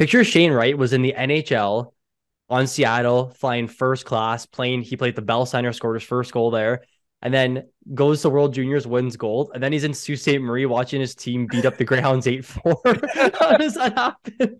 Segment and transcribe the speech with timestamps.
[0.00, 1.92] Picture Shane Wright was in the NHL
[2.48, 4.80] on Seattle, flying first class, playing.
[4.80, 6.84] He played the Bell Center, scored his first goal there,
[7.20, 10.40] and then goes to World Juniors, wins gold, and then he's in Sault Ste.
[10.40, 12.62] Marie watching his team beat up the Greyhounds 8 4.
[13.38, 14.56] How does that happen?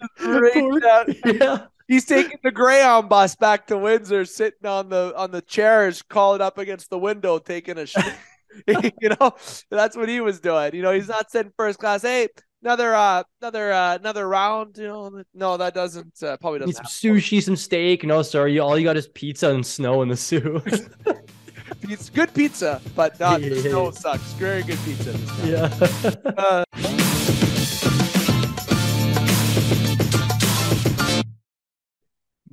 [1.24, 1.68] yeah.
[1.88, 6.42] He's taking the Greyhound bus back to Windsor, sitting on the on the chairs, calling
[6.42, 8.14] up against the window, taking a shit.
[9.00, 9.32] you know,
[9.70, 10.74] that's what he was doing.
[10.74, 12.02] You know, he's not sitting first class.
[12.02, 12.28] Hey,
[12.63, 16.84] another uh another uh another round you know no that doesn't uh, probably doesn't some
[16.84, 20.62] sushi some steak no sorry all you got is pizza and snow in the Soo
[21.82, 23.60] it's good pizza but not yeah.
[23.62, 24.32] snow sucks.
[24.34, 26.65] Very good pizza yeah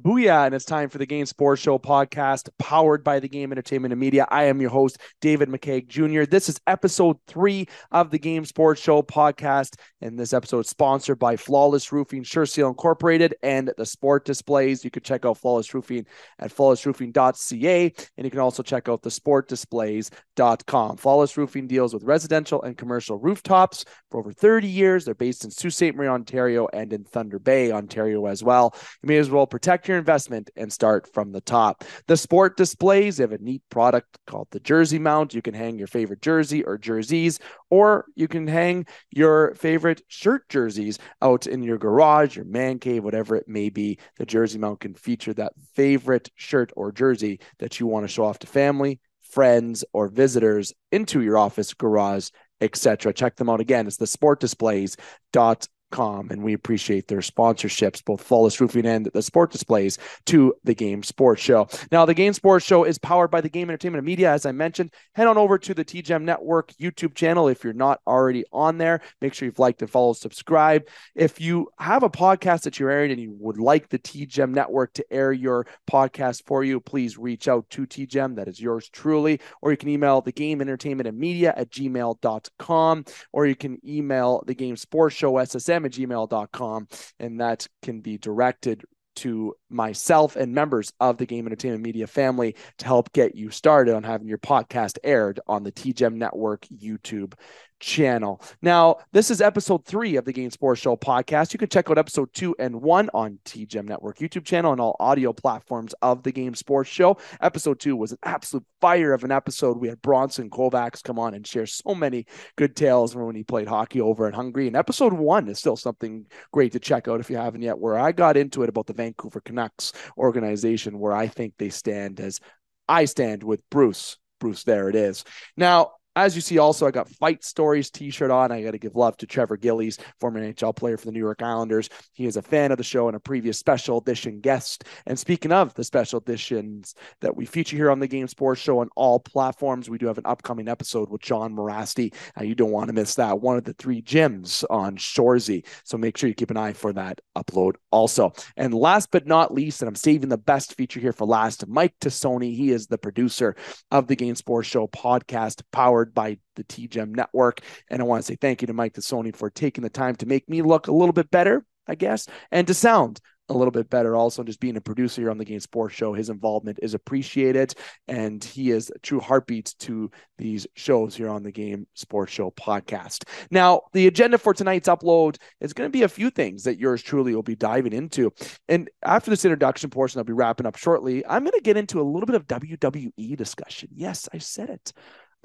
[0.07, 3.91] Booyah, and it's time for the Game Sports Show podcast powered by the Game Entertainment
[3.91, 4.25] and Media.
[4.29, 6.23] I am your host, David McCaig Jr.
[6.23, 11.19] This is episode three of the Game Sports Show podcast, and this episode is sponsored
[11.19, 14.85] by Flawless Roofing, Sure Seal Incorporated, and the Sport Displays.
[14.85, 16.05] You can check out Flawless Roofing
[16.39, 20.95] at flawlessroofing.ca, and you can also check out the sportdisplays.com.
[20.95, 25.03] Flawless Roofing deals with residential and commercial rooftops for over 30 years.
[25.03, 25.93] They're based in Sault Ste.
[25.93, 28.73] Marie, Ontario, and in Thunder Bay, Ontario as well.
[29.03, 31.83] You may as well protect your investment and start from the top.
[32.07, 35.33] The sport displays, they have a neat product called the Jersey Mount.
[35.33, 40.47] You can hang your favorite jersey or jerseys, or you can hang your favorite shirt
[40.49, 43.99] jerseys out in your garage, your man cave, whatever it may be.
[44.17, 48.25] The Jersey Mount can feature that favorite shirt or jersey that you want to show
[48.25, 52.29] off to family, friends, or visitors into your office, garage,
[52.61, 53.13] etc.
[53.13, 53.87] Check them out again.
[53.87, 59.51] It's the sportdisplays.com Com, and we appreciate their sponsorships, both Flawless Roofing and the sport
[59.51, 61.67] displays to the Game Sports Show.
[61.91, 64.93] Now, the Game Sports Show is powered by the Game Entertainment Media, as I mentioned.
[65.13, 69.01] Head on over to the TGM Network YouTube channel if you're not already on there.
[69.21, 70.83] Make sure you've liked and follow, subscribe.
[71.15, 74.93] If you have a podcast that you're airing and you would like the TGM Network
[74.93, 78.35] to air your podcast for you, please reach out to TGM.
[78.35, 79.39] That is yours truly.
[79.61, 84.43] Or you can email the Game Entertainment and Media at gmail.com, or you can email
[84.45, 85.37] the Game Sports Show
[85.77, 86.87] SSM at gmail.com.
[87.19, 88.83] And that can be directed
[89.17, 93.95] to myself and members of the Game Entertainment Media family to help get you started
[93.95, 97.33] on having your podcast aired on the TGM Network YouTube
[97.79, 98.41] channel.
[98.61, 101.53] Now, this is episode three of the Game Sports Show podcast.
[101.53, 104.95] You can check out episode two and one on TGM Network YouTube channel and all
[104.99, 107.17] audio platforms of the Game Sports Show.
[107.41, 109.77] Episode two was an absolute fire of an episode.
[109.77, 113.43] We had Bronson Kovacs come on and share so many good tales from when he
[113.43, 114.67] played hockey over in Hungary.
[114.67, 117.97] And episode one is still something great to check out if you haven't yet, where
[117.97, 122.39] I got into it about the Vancouver Canucks organization, where I think they stand as
[122.87, 124.17] I stand with Bruce.
[124.39, 125.23] Bruce, there it is.
[125.55, 128.51] Now, as you see, also, I got Fight Stories t shirt on.
[128.51, 131.43] I got to give love to Trevor Gillies, former NHL player for the New York
[131.43, 131.89] Islanders.
[132.13, 134.85] He is a fan of the show and a previous special edition guest.
[135.05, 138.79] And speaking of the special editions that we feature here on the Game Sports Show
[138.79, 142.13] on all platforms, we do have an upcoming episode with Jon Mirasty.
[142.39, 143.39] Uh, you don't want to miss that.
[143.39, 145.65] One of the three gyms on Shoresy.
[145.83, 148.33] So make sure you keep an eye for that upload also.
[148.55, 151.93] And last but not least, and I'm saving the best feature here for last, Mike
[152.01, 152.55] Tassone.
[152.55, 153.55] He is the producer
[153.91, 157.61] of the Game Sports Show podcast, powered powered by the TGM network.
[157.89, 160.25] And I want to say thank you to Mike Tassone for taking the time to
[160.25, 163.19] make me look a little bit better, I guess, and to sound
[163.49, 164.13] a little bit better.
[164.13, 167.73] Also, just being a producer here on the Game Sports Show, his involvement is appreciated,
[168.05, 172.51] and he is a true heartbeat to these shows here on the Game Sports Show
[172.51, 173.23] podcast.
[173.49, 177.01] Now, the agenda for tonight's upload is going to be a few things that yours
[177.01, 178.33] truly will be diving into.
[178.67, 181.25] And after this introduction portion, I'll be wrapping up shortly.
[181.25, 183.87] I'm going to get into a little bit of WWE discussion.
[183.95, 184.91] Yes, I said it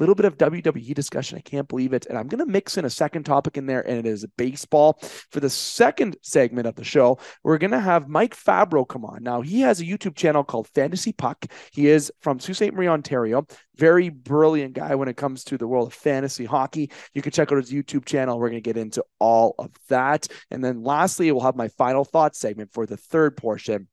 [0.02, 1.38] little bit of WWE discussion.
[1.38, 2.06] I can't believe it.
[2.06, 4.98] And I'm going to mix in a second topic in there, and it is baseball.
[5.30, 9.22] For the second segment of the show, we're going to have Mike Fabbro come on.
[9.22, 11.46] Now, he has a YouTube channel called Fantasy Puck.
[11.72, 12.74] He is from Sault Ste.
[12.74, 13.46] Marie, Ontario.
[13.76, 16.90] Very brilliant guy when it comes to the world of fantasy hockey.
[17.14, 18.38] You can check out his YouTube channel.
[18.38, 20.26] We're going to get into all of that.
[20.50, 23.86] And then lastly, we'll have my final thought segment for the third portion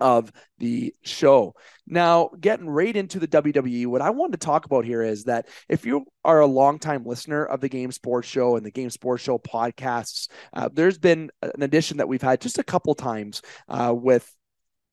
[0.00, 1.54] of the show.
[1.86, 5.48] Now, getting right into the WWE, what I wanted to talk about here is that
[5.68, 9.22] if you are a longtime listener of the Game Sports Show and the Game Sports
[9.22, 13.92] Show podcasts, uh, there's been an addition that we've had just a couple times uh,
[13.94, 14.30] with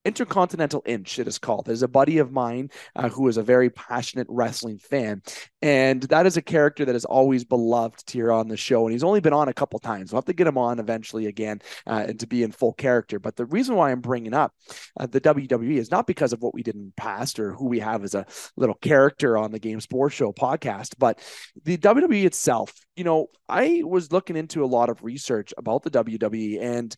[0.07, 1.65] Intercontinental Inch, it is called.
[1.65, 5.21] There's a buddy of mine uh, who is a very passionate wrestling fan.
[5.61, 8.85] And that is a character that is always beloved here on the show.
[8.85, 10.13] And he's only been on a couple times.
[10.13, 13.19] We'll have to get him on eventually again uh, and to be in full character.
[13.19, 14.53] But the reason why I'm bringing up
[14.97, 17.65] uh, the WWE is not because of what we did in the past or who
[17.65, 18.25] we have as a
[18.55, 21.19] little character on the Game Sports Show podcast, but
[21.65, 22.73] the WWE itself.
[22.95, 26.95] You know, I was looking into a lot of research about the WWE and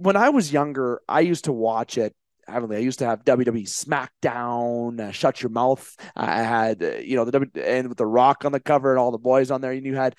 [0.00, 2.14] when I was younger, I used to watch it
[2.52, 2.76] heavily.
[2.76, 5.96] I used to have WWE SmackDown, uh, Shut Your Mouth.
[6.16, 8.98] I had, uh, you know, the W and with the Rock on the cover and
[8.98, 9.72] all the boys on there.
[9.72, 10.14] And you had,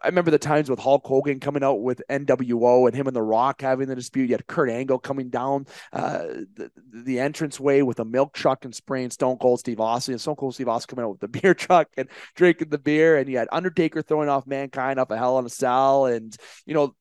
[0.00, 3.22] I remember the times with Hulk Hogan coming out with NWO and him and The
[3.22, 4.28] Rock having the dispute.
[4.28, 8.64] You had Kurt Angle coming down uh, the, the entrance way with a milk truck
[8.64, 10.14] and spraying Stone Cold Steve Austin.
[10.14, 13.16] And Stone Cold Steve Austin coming out with the beer truck and drinking the beer.
[13.16, 16.06] And you had Undertaker throwing off Mankind off a Hell in a Cell.
[16.06, 16.94] And, you know,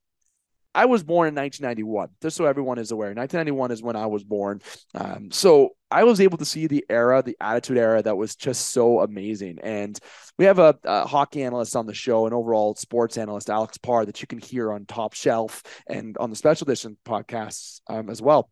[0.77, 3.07] I was born in 1991, just so everyone is aware.
[3.07, 4.61] 1991 is when I was born.
[4.93, 8.69] Um, so I was able to see the era, the attitude era that was just
[8.69, 9.57] so amazing.
[9.63, 9.97] And
[10.37, 14.05] we have a, a, hockey analyst on the show, an overall sports analyst, Alex Parr,
[14.05, 18.21] that you can hear on Top Shelf and on the Special Edition podcasts um, as
[18.21, 18.47] well.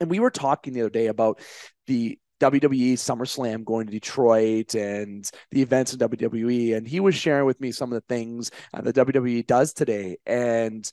[0.00, 1.38] And we were talking the other day about
[1.86, 6.76] the WWE SummerSlam going to Detroit and the events in WWE.
[6.76, 10.16] And he was sharing with me some of the things uh, that WWE does today.
[10.24, 10.90] And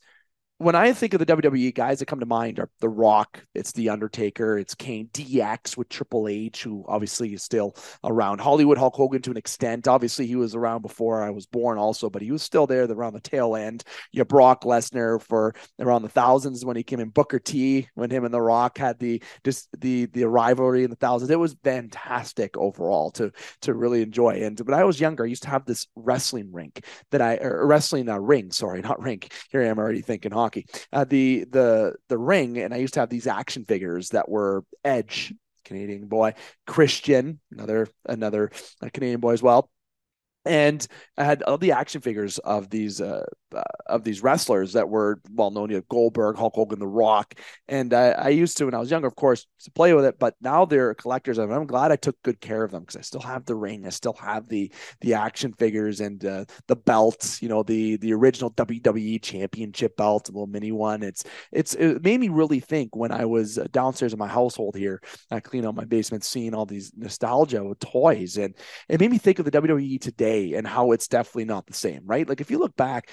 [0.59, 3.71] when I think of the WWE guys that come to mind are The Rock, it's
[3.71, 8.41] The Undertaker, it's Kane, DX with Triple H, who obviously is still around.
[8.41, 9.88] Hollywood Hulk Hogan to an extent.
[9.88, 13.13] Obviously, he was around before I was born, also, but he was still there around
[13.13, 13.85] the tail end.
[14.11, 17.07] You have Brock Lesnar for around the thousands when he came in.
[17.07, 20.97] Booker T when him and The Rock had the just the the rivalry in the
[20.97, 21.31] thousands.
[21.31, 24.41] It was fantastic overall to to really enjoy.
[24.44, 27.65] And when I was younger, I used to have this wrestling rink that I or
[27.65, 28.51] wrestling uh, ring.
[28.51, 29.31] Sorry, not rink.
[29.51, 30.33] Here I am already thinking
[30.92, 34.63] Uh, the the the ring, and I used to have these action figures that were
[34.84, 35.34] Edge,
[35.66, 36.34] Canadian boy,
[36.66, 38.51] Christian, another another
[38.81, 39.69] uh, Canadian boy as well
[40.50, 43.24] and I had all the action figures of these uh,
[43.56, 45.69] uh, of these wrestlers that were well known.
[45.69, 47.36] You know, Goldberg, Hulk Hogan, The Rock,
[47.68, 50.18] and I, I, used to when I was younger, of course, to play with it.
[50.19, 53.01] But now they're collectors, and I'm glad I took good care of them because I
[53.01, 57.44] still have the ring, I still have the the action figures and uh, the belts.
[57.44, 61.04] You know, the the original WWE Championship belt, a little mini one.
[61.04, 64.75] It's it's it made me really think when I was uh, downstairs in my household
[64.75, 65.00] here,
[65.30, 68.56] I clean out my basement, seeing all these nostalgia with toys, and
[68.88, 72.01] it made me think of the WWE today and how it's definitely not the same,
[72.06, 72.27] right?
[72.27, 73.09] Like if you look back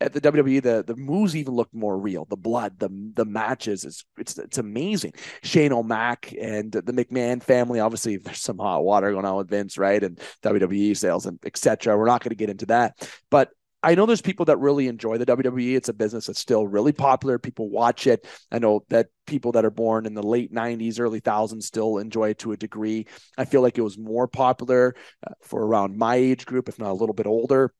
[0.00, 2.24] at the WWE, the the moves even look more real.
[2.24, 5.12] The blood, the the matches, it's it's it's amazing.
[5.42, 7.80] Shane O'Mac and the McMahon family.
[7.80, 10.02] Obviously, there's some hot water going on with Vince, right?
[10.02, 11.96] And WWE sales and etc.
[11.96, 13.50] We're not going to get into that, but
[13.82, 15.74] I know there's people that really enjoy the WWE.
[15.74, 17.38] It's a business that's still really popular.
[17.38, 18.26] People watch it.
[18.52, 22.30] I know that people that are born in the late 90s, early thousands still enjoy
[22.30, 23.06] it to a degree.
[23.38, 24.94] I feel like it was more popular
[25.26, 27.72] uh, for around my age group, if not a little bit older.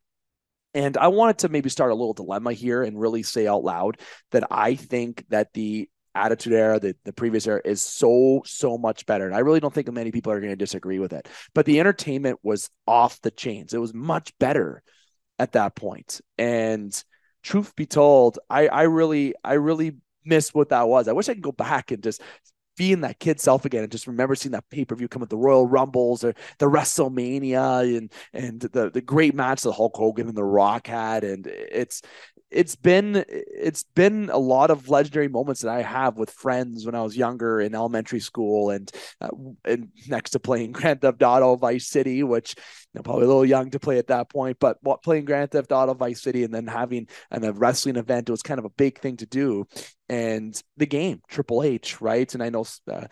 [0.73, 3.99] And I wanted to maybe start a little dilemma here and really say out loud
[4.31, 9.05] that I think that the attitude era, the, the previous era is so, so much
[9.05, 9.27] better.
[9.27, 11.29] And I really don't think many people are going to disagree with it.
[11.55, 13.75] But the entertainment was off the chains.
[13.75, 14.83] It was much better
[15.41, 16.21] at that point.
[16.39, 16.93] And
[17.43, 21.09] truth be told, I, I really, I really miss what that was.
[21.09, 22.23] I wish I could go back and just
[22.77, 25.31] being that kid self again and just remember seeing that pay per view come with
[25.31, 30.29] the Royal Rumbles or the WrestleMania and and the the great match that Hulk Hogan
[30.29, 31.25] and The Rock had.
[31.25, 32.03] And it's
[32.51, 36.95] it's been it's been a lot of legendary moments that I have with friends when
[36.95, 39.29] I was younger in elementary school and uh,
[39.65, 43.45] and next to playing Grand Theft Auto Vice City, which you know, probably a little
[43.45, 46.53] young to play at that point, but what playing Grand Theft Auto Vice City and
[46.53, 49.67] then having an, a wrestling event it was kind of a big thing to do.
[50.09, 52.33] And the game Triple H, right?
[52.35, 53.07] And I know uh,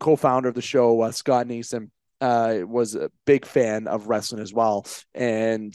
[0.00, 4.52] co-founder of the show, uh, Scott Nason, uh, was a big fan of wrestling as
[4.52, 5.74] well, and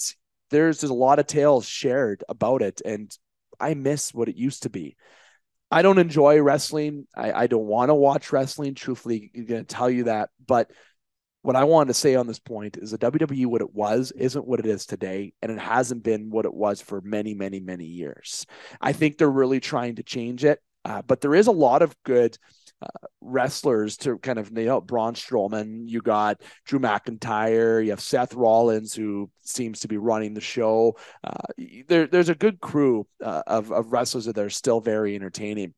[0.50, 3.16] there's a lot of tales shared about it, and
[3.60, 4.96] I miss what it used to be.
[5.70, 7.08] I don't enjoy wrestling.
[7.16, 8.76] I, I don't want to watch wrestling.
[8.76, 10.30] Truthfully, I'm going to tell you that.
[10.46, 10.72] But
[11.42, 14.48] what I wanted to say on this point is the WWE, what it was, isn't
[14.48, 15.34] what it is today.
[15.42, 18.46] And it hasn't been what it was for many, many, many years.
[18.80, 20.60] I think they're really trying to change it.
[20.86, 22.38] Uh, but there is a lot of good
[22.82, 25.84] uh, wrestlers to kind of nail Braun Strowman.
[25.88, 27.84] You got Drew McIntyre.
[27.84, 30.98] You have Seth Rollins, who seems to be running the show.
[31.24, 35.74] Uh, there, there's a good crew uh, of, of wrestlers that are still very entertaining.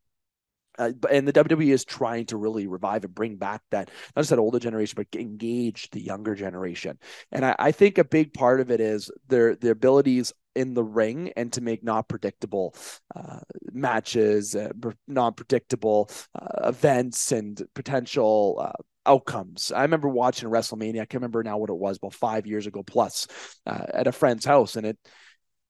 [0.79, 4.29] Uh, and the WWE is trying to really revive and bring back that not just
[4.31, 6.97] that older generation, but engage the younger generation.
[7.31, 10.83] And I, I think a big part of it is their their abilities in the
[10.83, 12.75] ring and to make not predictable
[13.15, 13.39] uh,
[13.71, 14.69] matches, uh,
[15.07, 18.71] non predictable uh, events, and potential uh,
[19.09, 19.71] outcomes.
[19.71, 21.01] I remember watching WrestleMania.
[21.01, 23.27] I can't remember now what it was, about five years ago plus,
[23.65, 24.97] uh, at a friend's house, and it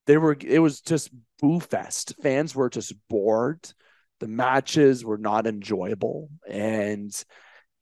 [0.05, 2.15] they were it was just boo fest.
[2.21, 3.71] Fans were just bored.
[4.19, 7.11] The matches were not enjoyable, and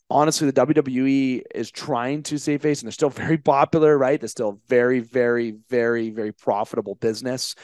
[0.10, 4.20] honestly, the WWE is trying to save face and they're still very popular, right?
[4.20, 7.56] They're still very, very, very, very profitable business.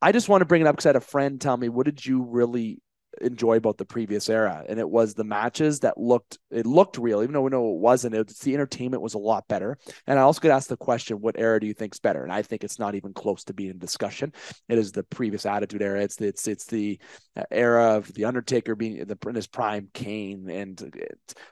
[0.00, 1.86] I just want to bring it up because I had a friend tell me, what
[1.86, 2.80] did you really
[3.22, 4.64] enjoy about the previous era.
[4.68, 7.80] And it was the matches that looked it looked real, even though we know it
[7.80, 8.14] wasn't.
[8.14, 9.78] It's the entertainment was a lot better.
[10.06, 12.22] And I also could ask the question, what era do you think's better?
[12.22, 14.32] And I think it's not even close to being in discussion.
[14.68, 16.02] It is the previous Attitude Era.
[16.02, 16.98] It's it's it's the
[17.36, 20.94] uh, era of the Undertaker being the in his prime, Kane and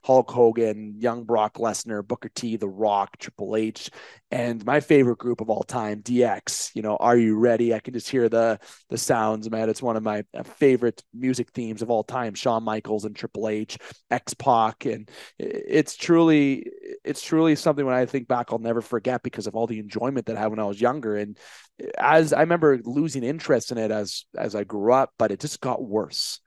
[0.04, 3.90] Hulk Hogan, young Brock Lesnar, Booker T, The Rock, Triple H,
[4.30, 6.74] and my favorite group of all time, DX.
[6.74, 7.74] You know, are you ready?
[7.74, 8.58] I can just hear the
[8.88, 9.68] the sounds, man.
[9.68, 12.34] It's one of my uh, favorite music themes of all time.
[12.34, 13.76] Shawn Michaels and Triple H,
[14.10, 16.66] X Pac, and it's truly
[17.04, 20.26] it's truly something when I think back, I'll never forget because of all the enjoyment
[20.26, 21.16] that I had when I was younger.
[21.16, 21.36] And
[21.98, 25.60] as I remember losing interest in it as as I grew up, but it just
[25.60, 26.40] got worse.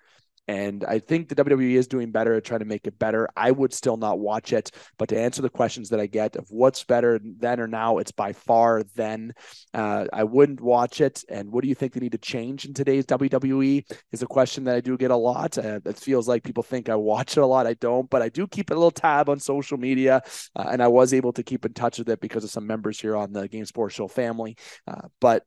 [0.47, 3.29] And I think the WWE is doing better at trying to make it better.
[3.35, 6.47] I would still not watch it, but to answer the questions that I get of
[6.49, 9.33] what's better then or now, it's by far then.
[9.73, 11.23] Uh, I wouldn't watch it.
[11.29, 13.83] And what do you think they need to change in today's WWE?
[14.11, 15.57] Is a question that I do get a lot.
[15.57, 17.67] Uh, it feels like people think I watch it a lot.
[17.67, 20.21] I don't, but I do keep a little tab on social media,
[20.55, 22.99] uh, and I was able to keep in touch with it because of some members
[22.99, 24.57] here on the Game Sports Show family.
[24.87, 25.45] Uh, but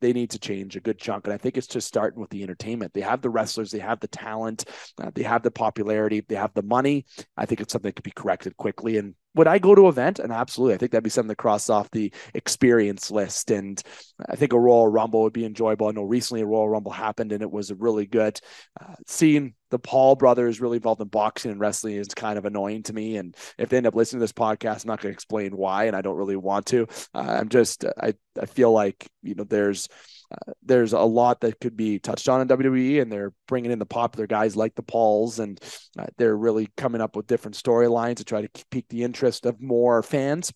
[0.00, 1.26] they need to change a good chunk.
[1.26, 2.92] And I think it's just starting with the entertainment.
[2.92, 4.64] They have the wrestlers, they have the talent,
[5.00, 7.06] uh, they have the popularity, they have the money.
[7.36, 8.98] I think it's something that could be corrected quickly.
[8.98, 10.18] And would I go to an event?
[10.18, 13.50] And absolutely, I think that'd be something to cross off the experience list.
[13.50, 13.80] And
[14.28, 15.88] I think a Royal Rumble would be enjoyable.
[15.88, 18.40] I know recently a Royal Rumble happened and it was a really good.
[18.80, 22.82] Uh, seeing the Paul brothers really involved in boxing and wrestling is kind of annoying
[22.84, 23.16] to me.
[23.16, 25.84] And if they end up listening to this podcast, I'm not going to explain why,
[25.84, 26.86] and I don't really want to.
[27.14, 29.88] Uh, I'm just, I, I feel like, you know, there's,
[30.32, 33.78] uh, there's a lot that could be touched on in WWE, and they're bringing in
[33.78, 35.58] the popular guys like the Pauls, and
[35.98, 39.60] uh, they're really coming up with different storylines to try to pique the interest of
[39.60, 40.52] more fans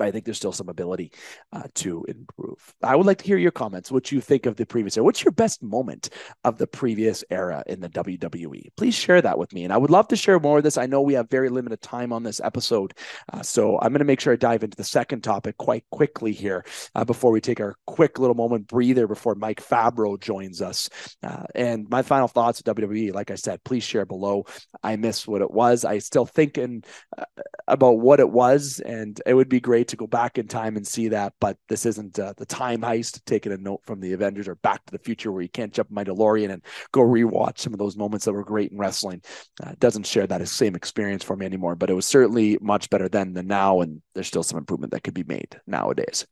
[0.00, 1.12] I think there's still some ability
[1.52, 2.74] uh, to improve.
[2.82, 5.04] I would like to hear your comments, what you think of the previous era.
[5.04, 6.10] What's your best moment
[6.44, 8.68] of the previous era in the WWE?
[8.76, 9.64] Please share that with me.
[9.64, 10.78] And I would love to share more of this.
[10.78, 12.94] I know we have very limited time on this episode.
[13.32, 16.32] Uh, so I'm going to make sure I dive into the second topic quite quickly
[16.32, 20.88] here uh, before we take our quick little moment breather before Mike Fabbro joins us.
[21.22, 24.44] Uh, and my final thoughts of WWE, like I said, please share below.
[24.82, 25.84] I miss what it was.
[25.84, 26.84] I still thinking
[27.16, 27.24] uh,
[27.68, 30.76] about what it was, and it would be great great to go back in time
[30.76, 33.24] and see that, but this isn't uh, the time heist.
[33.24, 35.90] Taking a note from the Avengers or Back to the Future, where you can't jump
[35.90, 36.62] my DeLorean and
[36.92, 39.22] go rewatch some of those moments that were great in wrestling.
[39.62, 43.08] Uh, doesn't share that same experience for me anymore, but it was certainly much better
[43.08, 46.26] then than now, and there's still some improvement that could be made nowadays.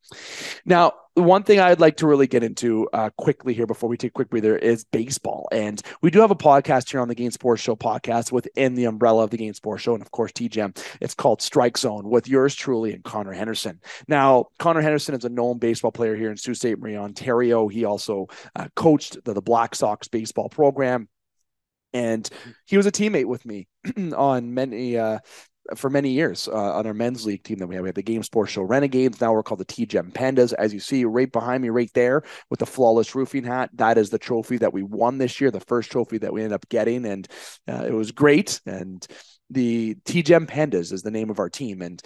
[0.65, 4.11] Now, one thing I'd like to really get into uh, quickly here before we take
[4.11, 5.49] a quick breather is baseball.
[5.53, 8.87] And we do have a podcast here on the Game Sports Show podcast within the
[8.87, 9.95] umbrella of the Game Sports Show.
[9.95, 10.77] And of course, TGM.
[11.01, 13.81] It's called Strike Zone with yours truly and Connor Henderson.
[14.09, 16.79] Now, Connor Henderson is a known baseball player here in Sault Ste.
[16.79, 17.69] Marie, Ontario.
[17.69, 21.09] He also uh, coached the, the Black Sox baseball program
[21.95, 22.29] and
[22.67, 23.69] he was a teammate with me
[24.17, 25.21] on many uh,
[25.77, 27.83] for many years uh, on our men's league team that we have.
[27.83, 29.21] We have the Game Sports Show Renegades.
[29.21, 30.53] Now we're called the TGM Pandas.
[30.53, 34.11] As you see right behind me, right there with the flawless roofing hat, that is
[34.11, 37.07] the trophy that we won this year, the first trophy that we ended up getting.
[37.07, 37.27] And
[37.69, 38.61] uh, it was great.
[38.67, 39.07] And
[39.51, 41.83] the TGM Pandas is the name of our team.
[41.83, 42.01] And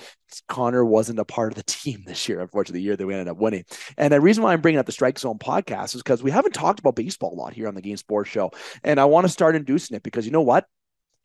[0.49, 3.29] Connor wasn't a part of the team this year, unfortunately, the year that we ended
[3.29, 3.65] up winning.
[3.97, 6.53] And the reason why I'm bringing up the Strike Zone podcast is because we haven't
[6.53, 8.51] talked about baseball a lot here on the Game Sports Show.
[8.85, 10.67] And I want to start inducing it because you know what?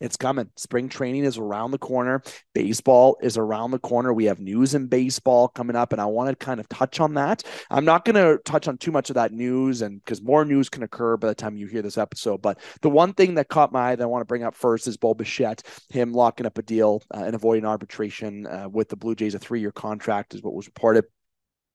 [0.04, 0.50] It's coming.
[0.58, 2.22] Spring training is around the corner.
[2.54, 4.12] Baseball is around the corner.
[4.12, 7.14] We have news in baseball coming up, and I want to kind of touch on
[7.14, 7.44] that.
[7.72, 10.68] I'm not going to touch on too much of that news, and because more news
[10.68, 12.42] can occur by the time you hear this episode.
[12.42, 14.88] But the one thing that caught my eye that I want to bring up first
[14.88, 18.98] is Bo Bichette, him locking up a deal uh, and avoiding arbitration uh, with the
[18.98, 21.06] Blue Jays, a three year contract, is what was reported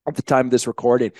[0.06, 1.12] at the time of this recording.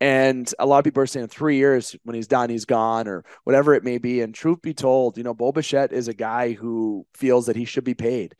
[0.00, 3.24] And a lot of people are saying three years when he's done, he's gone or
[3.44, 4.20] whatever it may be.
[4.20, 7.64] And truth be told, you know, Bo Bichette is a guy who feels that he
[7.64, 8.34] should be paid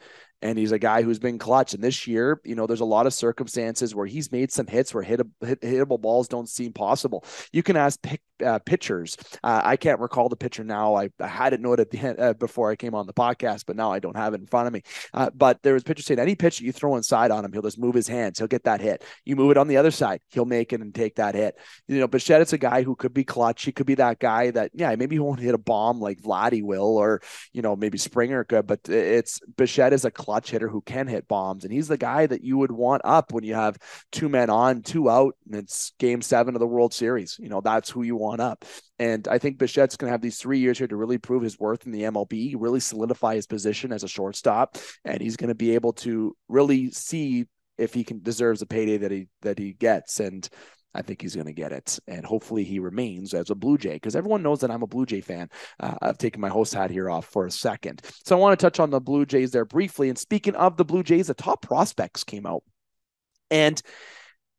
[0.47, 1.75] and he's a guy who's been clutch.
[1.75, 4.95] And this year, you know, there's a lot of circumstances where he's made some hits
[4.95, 7.25] where hit, hit hittable balls don't seem possible.
[7.53, 9.17] You can ask pick, uh, pitchers.
[9.43, 10.95] Uh, I can't recall the pitcher now.
[10.95, 13.77] I, I had it noted the end, uh, before I came on the podcast, but
[13.77, 14.83] now I don't have it in front of me.
[15.13, 17.79] Uh, but there was pitchers saying any pitch you throw inside on him, he'll just
[17.79, 18.39] move his hands.
[18.39, 19.03] He'll get that hit.
[19.25, 21.59] You move it on the other side, he'll make it and take that hit.
[21.89, 23.65] You know, Bichette is a guy who could be clutch.
[23.65, 26.63] He could be that guy that, yeah, maybe he won't hit a bomb like Vladdy
[26.63, 27.23] will, or,
[27.53, 31.29] you know, maybe Springer could, but it's Bichette is a clutch hitter who can hit
[31.29, 31.65] bombs.
[31.65, 33.79] And he's the guy that you would want up when you have
[34.13, 37.37] two men on, two out, and it's game seven of the World Series.
[37.39, 38.65] You know, that's who you want up.
[38.99, 41.59] And I think Bichette's going to have these three years here to really prove his
[41.59, 44.77] worth in the MLB, really solidify his position as a shortstop.
[45.05, 47.47] And he's going to be able to really see
[47.79, 50.21] if he can deserves a payday that he that he gets.
[50.21, 50.49] And
[50.97, 51.99] I think he's going to get it.
[52.09, 55.07] And hopefully he remains as a Blue Jay because everyone knows that I'm a Blue
[55.07, 55.51] Jay fan.
[55.79, 58.03] Uh, I've taken my host hat here off for a second.
[58.25, 60.09] So I want to touch on the Blue Jays there briefly.
[60.09, 62.63] And speaking of the Blue Jays, the top prospects came out.
[63.51, 63.81] And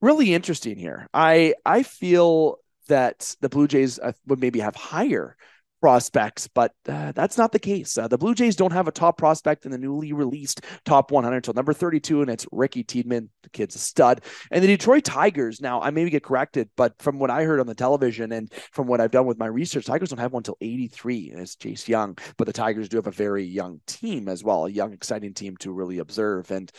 [0.02, 1.08] really interesting here.
[1.14, 5.36] I I feel that the Blue Jays uh, would maybe have higher
[5.82, 7.98] prospects, but uh, that's not the case.
[7.98, 11.36] Uh, the Blue Jays don't have a top prospect in the newly released top 100
[11.36, 13.30] until number 32, and it's Ricky Tiedemann.
[13.44, 14.22] The kid's a stud.
[14.52, 17.68] And the Detroit Tigers, now I maybe get corrected, but from what I heard on
[17.68, 20.58] the television and from what I've done with my research, Tigers don't have one until
[20.62, 22.18] 83, and it's Jace Jung.
[22.38, 25.58] But the Tigers do have a very young team as well, a young, exciting team
[25.58, 26.52] to really observe.
[26.52, 26.72] And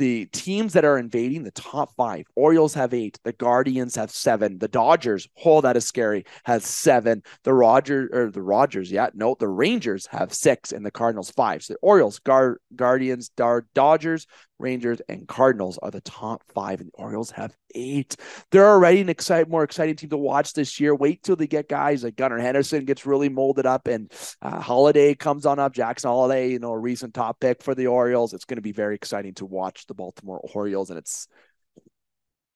[0.00, 4.58] the teams that are invading the top five Orioles have eight, the Guardians have seven,
[4.58, 9.36] the Dodgers, oh, that is scary, has seven, the Rogers or the Rogers, yeah, no,
[9.38, 11.62] the Rangers have six, and the Cardinals five.
[11.62, 14.26] So the Orioles, Gar- Guardians, Dar- Dodgers,
[14.58, 18.16] Rangers, and Cardinals are the top five, and the Orioles have eight.
[18.50, 20.94] They're already an exciting, more exciting team to watch this year.
[20.94, 25.14] Wait till they get guys like Gunnar Henderson gets really molded up, and uh, Holliday
[25.14, 25.72] comes on up.
[25.72, 28.34] Jackson Holliday, you know, a recent top pick for the Orioles.
[28.34, 31.28] It's going to be very exciting to watch the Baltimore Orioles, and it's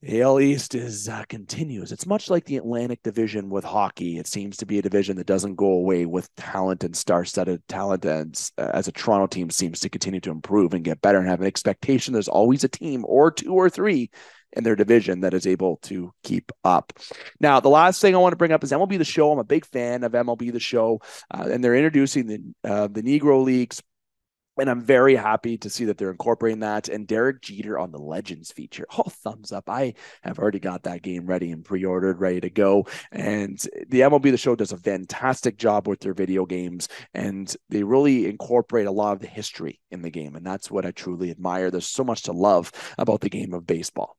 [0.06, 1.90] AL East is uh, continues.
[1.90, 4.18] It's much like the Atlantic Division with hockey.
[4.18, 8.04] It seems to be a division that doesn't go away with talent and star-studded talent,
[8.04, 11.28] and uh, as a Toronto team seems to continue to improve and get better and
[11.28, 12.12] have an expectation.
[12.12, 14.10] There's always a team or two or three
[14.52, 16.92] in their division that is able to keep up.
[17.40, 19.32] Now, the last thing I want to bring up is MLB The Show.
[19.32, 21.00] I'm a big fan of MLB The Show,
[21.30, 23.82] uh, and they're introducing the uh, the Negro Leagues
[24.58, 26.88] and I'm very happy to see that they're incorporating that.
[26.88, 28.87] And Derek Jeter on the Legends feature.
[28.96, 29.68] Oh, thumbs up.
[29.68, 32.87] I have already got that game ready and pre ordered, ready to go.
[33.11, 33.58] And
[33.88, 36.88] the MLB The Show does a fantastic job with their video games.
[37.12, 40.37] And they really incorporate a lot of the history in the game.
[40.37, 41.70] And that's what I truly admire.
[41.70, 44.16] There's so much to love about the game of baseball.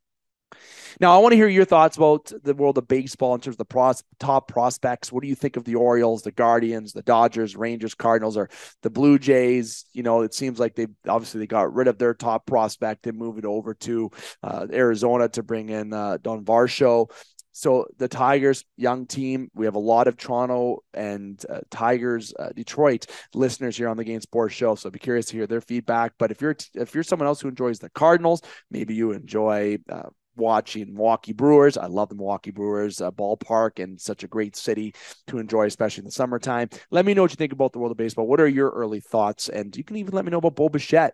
[1.00, 3.58] Now, I want to hear your thoughts about the world of baseball in terms of
[3.58, 5.12] the pros- top prospects.
[5.12, 8.50] What do you think of the Orioles, the Guardians, the Dodgers, Rangers, Cardinals, or
[8.82, 9.86] the Blue Jays?
[9.94, 13.18] You know, it seems like they obviously they got rid of their top prospect and
[13.18, 14.12] moved it over to
[14.44, 17.10] uh, Arizona to bring in uh, Daulton Varsho.
[17.52, 19.50] So the Tigers, young team.
[19.54, 24.04] We have a lot of Toronto and uh, Tigers, uh, Detroit listeners here on the
[24.04, 24.76] Game Sports Show.
[24.76, 26.14] So I'd be curious to hear their feedback.
[26.20, 30.10] But if you're if you're someone else who enjoys the Cardinals, maybe you enjoy uh,
[30.36, 31.78] watching Milwaukee Brewers.
[31.78, 34.94] I love the Milwaukee Brewers uh, ballpark and such a great city
[35.28, 36.70] to enjoy, especially in the summertime.
[36.92, 38.28] Let me know what you think about the world of baseball.
[38.28, 39.50] What are your early thoughts?
[39.50, 41.14] And you can even let me know about Bo Bichette.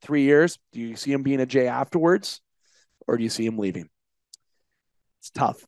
[0.00, 0.58] Three years.
[0.72, 2.40] Do you see him being a J afterwards,
[3.08, 3.88] or do you see him leaving?
[5.20, 5.66] It's tough.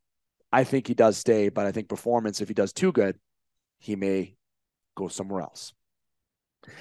[0.52, 3.18] I think he does stay, but I think performance, if he does too good,
[3.78, 4.36] he may
[4.96, 5.72] go somewhere else.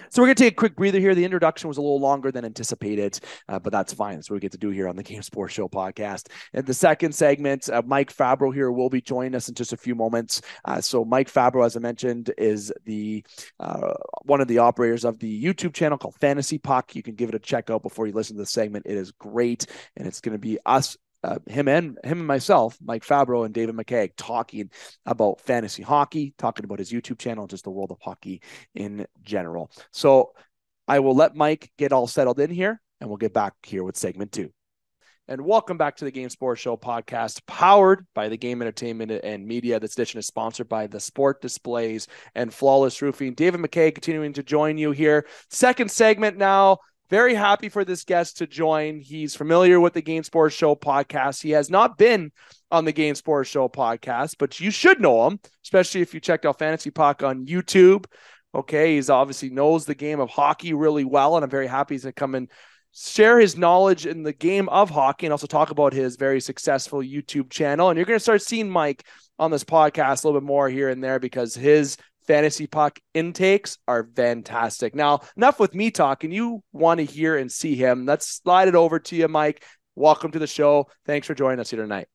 [0.09, 1.15] So we're going to take a quick breather here.
[1.15, 4.15] The introduction was a little longer than anticipated, uh, but that's fine.
[4.15, 6.27] That's what we get to do here on the Game Sports Show podcast.
[6.53, 9.77] And the second segment, uh, Mike Fabbro here will be joining us in just a
[9.77, 10.41] few moments.
[10.65, 13.23] Uh, so Mike Fabbro, as I mentioned, is the
[13.59, 16.95] uh, one of the operators of the YouTube channel called Fantasy Puck.
[16.95, 18.85] You can give it a check out before you listen to the segment.
[18.87, 22.77] It is great, and it's going to be us uh, him and him and myself,
[22.81, 24.69] Mike Fabbro and David McCaig, talking
[25.05, 28.41] about fantasy hockey, talking about his YouTube channel, just the world of hockey
[28.75, 29.71] in general.
[29.91, 30.33] So
[30.87, 33.97] I will let Mike get all settled in here, and we'll get back here with
[33.97, 34.51] segment two.
[35.27, 39.45] And welcome back to the Game Sports Show podcast, powered by the Game Entertainment and
[39.45, 39.79] Media.
[39.79, 43.35] This edition is sponsored by the Sport Displays and Flawless Roofing.
[43.35, 45.27] David McCaig continuing to join you here.
[45.51, 46.79] Second segment now
[47.09, 48.99] very happy for this guest to join.
[48.99, 51.41] He's familiar with the Game Sports Show podcast.
[51.41, 52.31] He has not been
[52.71, 56.45] on the Game Sports Show podcast, but you should know him, especially if you checked
[56.45, 58.05] out Fantasy Puck on YouTube.
[58.53, 62.03] Okay, he's obviously knows the game of hockey really well, and I'm very happy he's
[62.03, 62.49] to come and
[62.91, 66.99] share his knowledge in the game of hockey and also talk about his very successful
[66.99, 67.89] YouTube channel.
[67.89, 69.05] And you're going to start seeing Mike
[69.37, 71.97] on this podcast a little bit more here and there because his
[72.29, 74.93] fantasy puck intakes are fantastic.
[74.93, 76.31] Now, enough with me talking.
[76.31, 78.05] You want to hear and see him.
[78.05, 79.63] Let's slide it over to you, Mike.
[79.95, 80.87] Welcome to the show.
[81.07, 82.07] Thanks for joining us here tonight.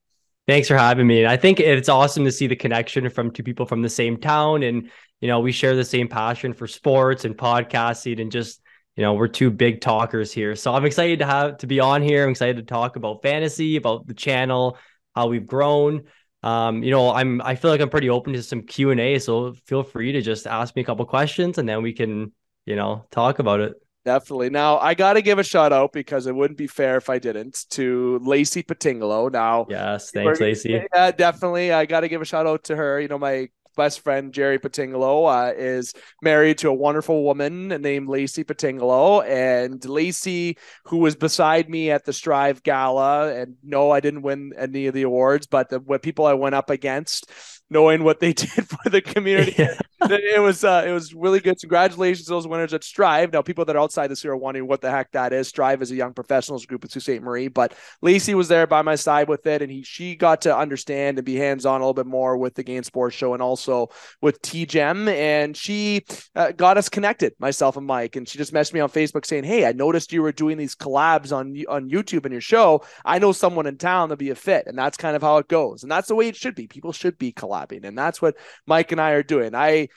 [0.47, 1.27] Thanks for having me.
[1.27, 4.63] I think it's awesome to see the connection from two people from the same town.
[4.63, 4.89] And,
[5.21, 8.63] you know, we share the same passion for sports and podcasting and just,
[8.95, 10.55] you know, we're two big talkers here.
[10.55, 12.23] So I'm excited to have to be on here.
[12.23, 14.79] I'm excited to talk about fantasy, about the channel,
[15.17, 16.05] how we've grown
[16.45, 19.19] um, you know, I'm I feel like I'm pretty open to some Q and A,
[19.19, 22.33] so feel free to just ask me a couple questions, and then we can,
[22.67, 23.73] you know, talk about it.
[24.05, 24.51] Definitely.
[24.51, 27.19] Now I got to give a shout out because it wouldn't be fair if I
[27.19, 29.33] didn't to Lacey Patingolo.
[29.33, 30.83] Now, yes, thanks, Lacey.
[30.95, 31.73] Yeah, definitely.
[31.73, 33.01] I got to give a shout out to her.
[33.01, 38.09] You know, my best friend Jerry Patingalo uh, is married to a wonderful woman named
[38.09, 44.01] Lacey Patingalo, and Lacey, who was beside me at the Strive Gala, and no, I
[44.01, 47.31] didn't win any of the awards, but the people I went up against
[47.71, 49.55] knowing what they did for the community.
[49.59, 49.79] Yeah.
[50.11, 51.59] it was uh, it was really good.
[51.59, 53.33] Congratulations to those winners at Strive.
[53.33, 55.49] Now, people that are outside this year are wondering what the heck that is.
[55.49, 57.23] Strive is a young professionals group at Sault Ste.
[57.23, 60.57] Marie, but Lacey was there by my side with it, and he she got to
[60.57, 63.43] understand and be hands on a little bit more with the Game Sports Show and
[63.43, 63.89] also
[64.21, 66.05] with TGEM, and she
[66.37, 68.17] uh, got us connected, myself and Mike.
[68.17, 70.75] And she just messaged me on Facebook saying, "Hey, I noticed you were doing these
[70.75, 72.85] collabs on on YouTube and your show.
[73.05, 75.49] I know someone in town to be a fit, and that's kind of how it
[75.49, 76.67] goes, and that's the way it should be.
[76.67, 77.54] People should be collabing,
[77.85, 78.37] and that's what
[78.67, 79.55] Mike and I are doing.
[79.55, 79.89] I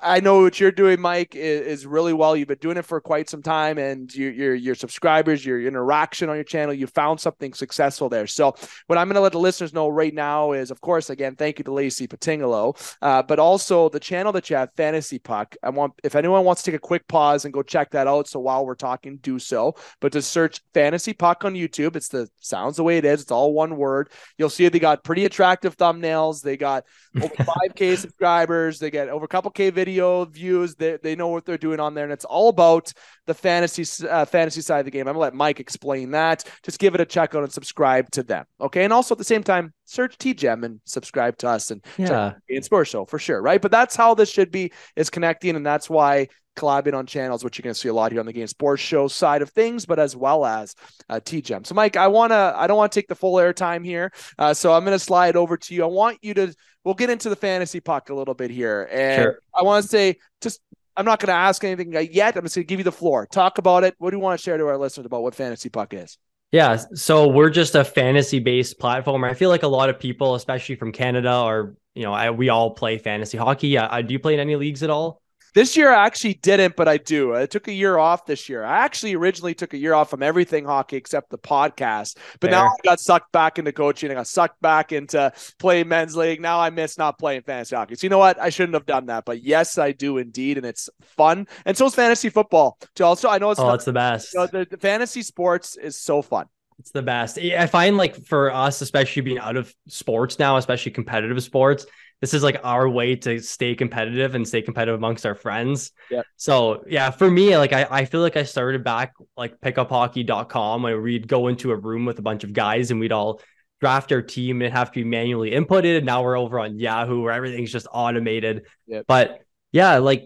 [0.00, 2.34] I know what you're doing, Mike, is, is, really well.
[2.34, 6.30] You've been doing it for quite some time, and your your your subscribers, your interaction
[6.30, 8.26] on your channel, you found something successful there.
[8.26, 8.54] So,
[8.86, 11.58] what I'm going to let the listeners know right now is, of course, again, thank
[11.58, 15.54] you to Lacey Patingalo, uh, but also the channel that you have, Fantasy Puck.
[15.62, 18.26] I want if anyone wants to take a quick pause and go check that out.
[18.26, 19.74] So while we're talking, do so.
[20.00, 23.20] But to search Fantasy Puck on YouTube, it's the sounds the way it is.
[23.20, 24.08] It's all one word.
[24.38, 26.40] You'll see they got pretty attractive thumbnails.
[26.40, 26.84] They got
[27.20, 28.78] over 5K subscribers.
[28.78, 30.74] They get over a couple K video views.
[30.74, 32.92] They, they know what they're doing on there, and it's all about
[33.26, 35.08] the fantasy uh, fantasy side of the game.
[35.08, 36.44] I'm gonna let Mike explain that.
[36.62, 38.44] Just give it a check out and subscribe to them.
[38.60, 42.34] Okay, and also at the same time, search TGEM and subscribe to us and yeah,
[42.48, 43.60] and Sports Show for sure, right?
[43.60, 47.58] But that's how this should be is connecting, and that's why collabing on channels, which
[47.58, 49.98] you're to see a lot here on the Game Sports Show side of things, but
[49.98, 50.74] as well as
[51.08, 51.66] uh, TGEM.
[51.66, 54.54] So, Mike, I want to, I don't want to take the full airtime here, uh,
[54.54, 55.82] so I'm to slide over to you.
[55.82, 58.88] I want you to we'll get into the fantasy puck a little bit here.
[58.92, 59.38] And sure.
[59.54, 60.60] I want to say, just
[60.96, 62.36] I'm not going to ask anything yet.
[62.36, 63.26] I'm just going to give you the floor.
[63.26, 63.94] Talk about it.
[63.98, 66.18] What do you want to share to our listeners about what fantasy puck is?
[66.52, 69.24] Yeah, so we're just a fantasy based platform.
[69.24, 72.48] I feel like a lot of people, especially from Canada, or you know, I, we
[72.48, 73.68] all play fantasy hockey.
[73.68, 75.20] Yeah, do you play in any leagues at all?
[75.54, 77.36] This year I actually didn't, but I do.
[77.36, 78.64] I took a year off this year.
[78.64, 82.16] I actually originally took a year off from everything hockey except the podcast.
[82.40, 82.58] But Fair.
[82.58, 84.10] now I got sucked back into coaching.
[84.10, 86.40] I got sucked back into playing men's league.
[86.40, 87.94] Now I miss not playing fantasy hockey.
[87.94, 88.40] So you know what?
[88.40, 89.24] I shouldn't have done that.
[89.24, 91.46] But yes, I do indeed, and it's fun.
[91.64, 92.76] And so is fantasy football.
[92.96, 94.34] To also, I know it's oh, it's the best.
[94.34, 96.46] You know, the, the fantasy sports is so fun.
[96.80, 97.38] It's the best.
[97.38, 101.86] I find like for us, especially being out of sports now, especially competitive sports,
[102.24, 105.92] this is like our way to stay competitive and stay competitive amongst our friends.
[106.10, 106.22] Yeah.
[106.38, 111.02] So yeah, for me, like I, I feel like I started back like pickuphockey.com where
[111.02, 113.42] we'd go into a room with a bunch of guys and we'd all
[113.78, 115.98] draft our team and have to be manually inputted.
[115.98, 118.62] And now we're over on Yahoo where everything's just automated.
[118.86, 119.04] Yep.
[119.06, 120.24] But yeah, like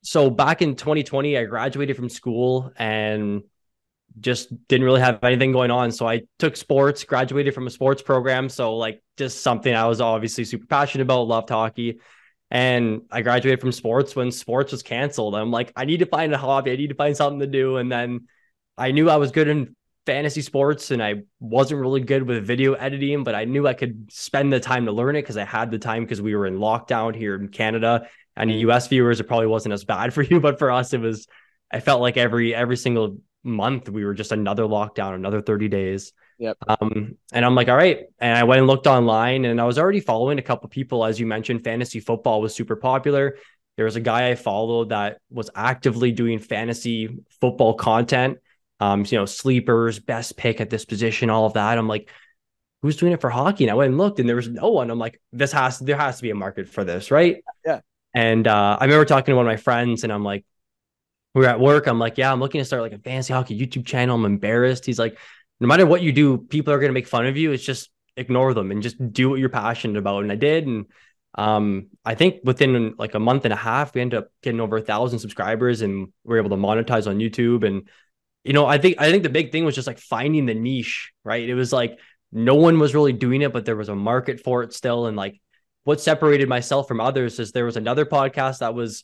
[0.00, 3.42] so back in 2020, I graduated from school and
[4.20, 5.90] just didn't really have anything going on.
[5.90, 8.48] So I took sports, graduated from a sports program.
[8.48, 12.00] So like just something I was obviously super passionate about, loved hockey.
[12.50, 15.34] And I graduated from sports when sports was canceled.
[15.34, 16.70] I'm like, I need to find a hobby.
[16.70, 17.78] I need to find something to do.
[17.78, 18.28] And then
[18.78, 19.74] I knew I was good in
[20.06, 24.12] fantasy sports and I wasn't really good with video editing, but I knew I could
[24.12, 26.58] spend the time to learn it because I had the time because we were in
[26.58, 28.08] lockdown here in Canada.
[28.36, 31.26] And US viewers, it probably wasn't as bad for you, but for us, it was
[31.72, 36.12] I felt like every every single month we were just another lockdown, another 30 days.
[36.38, 36.56] Yep.
[36.66, 38.06] Um, and I'm like, all right.
[38.18, 41.04] And I went and looked online and I was already following a couple people.
[41.04, 43.36] As you mentioned, fantasy football was super popular.
[43.76, 48.38] There was a guy I followed that was actively doing fantasy football content.
[48.80, 51.78] Um, you know, sleepers, best pick at this position, all of that.
[51.78, 52.10] I'm like,
[52.82, 53.64] who's doing it for hockey?
[53.64, 54.90] And I went and looked and there was no one.
[54.90, 57.42] I'm like, this has there has to be a market for this, right?
[57.64, 57.80] Yeah.
[58.14, 60.44] And uh, I remember talking to one of my friends and I'm like,
[61.34, 61.86] we were at work.
[61.86, 64.16] I'm like, yeah, I'm looking to start like a fantasy hockey YouTube channel.
[64.16, 64.86] I'm embarrassed.
[64.86, 65.18] He's like,
[65.60, 67.52] no matter what you do, people are going to make fun of you.
[67.52, 70.22] It's just ignore them and just do what you're passionate about.
[70.22, 70.66] And I did.
[70.66, 70.86] And
[71.34, 74.76] um, I think within like a month and a half, we ended up getting over
[74.76, 77.66] a thousand subscribers and we are able to monetize on YouTube.
[77.66, 77.88] And,
[78.44, 81.12] you know, I think, I think the big thing was just like finding the niche,
[81.24, 81.48] right?
[81.48, 81.98] It was like
[82.30, 85.06] no one was really doing it, but there was a market for it still.
[85.06, 85.40] And like
[85.82, 89.02] what separated myself from others is there was another podcast that was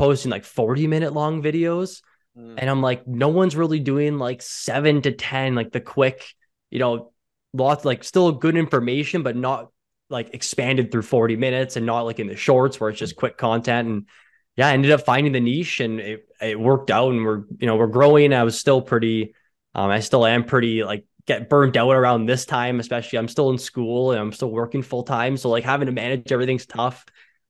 [0.00, 2.00] posting like 40 minute long videos.
[2.36, 2.54] Mm.
[2.56, 6.26] And I'm like, no one's really doing like seven to 10, like the quick,
[6.70, 7.12] you know,
[7.52, 9.68] lots like still good information, but not
[10.08, 13.36] like expanded through 40 minutes and not like in the shorts where it's just quick
[13.36, 13.88] content.
[13.88, 14.06] And
[14.56, 17.66] yeah, I ended up finding the niche and it, it worked out and we're, you
[17.66, 18.32] know, we're growing.
[18.32, 19.34] I was still pretty,
[19.74, 23.50] um, I still am pretty like get burnt out around this time, especially I'm still
[23.50, 25.36] in school and I'm still working full time.
[25.36, 27.04] So like having to manage everything's tough.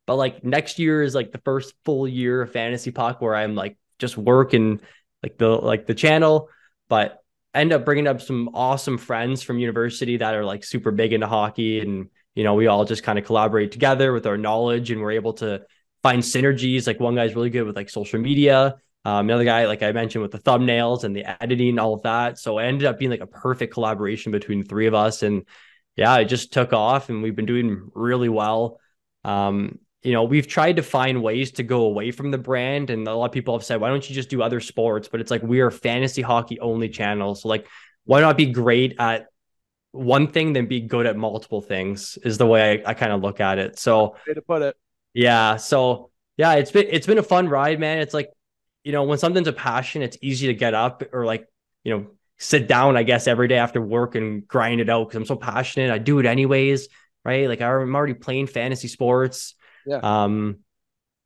[0.07, 3.55] But like next year is like the first full year of fantasy puck where I'm
[3.55, 4.81] like just working
[5.23, 6.49] like the like the channel,
[6.89, 7.23] but
[7.55, 11.27] end up bringing up some awesome friends from university that are like super big into
[11.27, 15.01] hockey and you know, we all just kind of collaborate together with our knowledge and
[15.01, 15.63] we're able to
[16.03, 16.87] find synergies.
[16.87, 18.77] Like one guy's really good with like social media.
[19.05, 22.39] Um, another guy, like I mentioned, with the thumbnails and the editing, all of that.
[22.39, 25.23] So it ended up being like a perfect collaboration between the three of us.
[25.23, 25.47] And
[25.97, 28.79] yeah, it just took off and we've been doing really well.
[29.25, 32.91] Um, you know, we've tried to find ways to go away from the brand.
[32.91, 35.09] And a lot of people have said, why don't you just do other sports?
[35.09, 37.35] But it's like we are fantasy hockey only channel.
[37.35, 37.67] So like,
[38.05, 39.27] why not be great at
[39.93, 43.21] one thing then be good at multiple things is the way I, I kind of
[43.21, 43.79] look at it.
[43.79, 44.77] So way to put it.
[45.13, 45.57] Yeah.
[45.57, 47.99] So yeah, it's been it's been a fun ride, man.
[47.99, 48.31] It's like,
[48.85, 51.47] you know, when something's a passion, it's easy to get up or like,
[51.85, 52.07] you know,
[52.39, 55.37] sit down, I guess, every day after work and grind it out because I'm so
[55.37, 55.91] passionate.
[55.91, 56.89] I do it anyways,
[57.25, 57.49] right?
[57.49, 59.55] Like I'm already playing fantasy sports.
[59.91, 60.01] Yeah.
[60.03, 60.59] Um,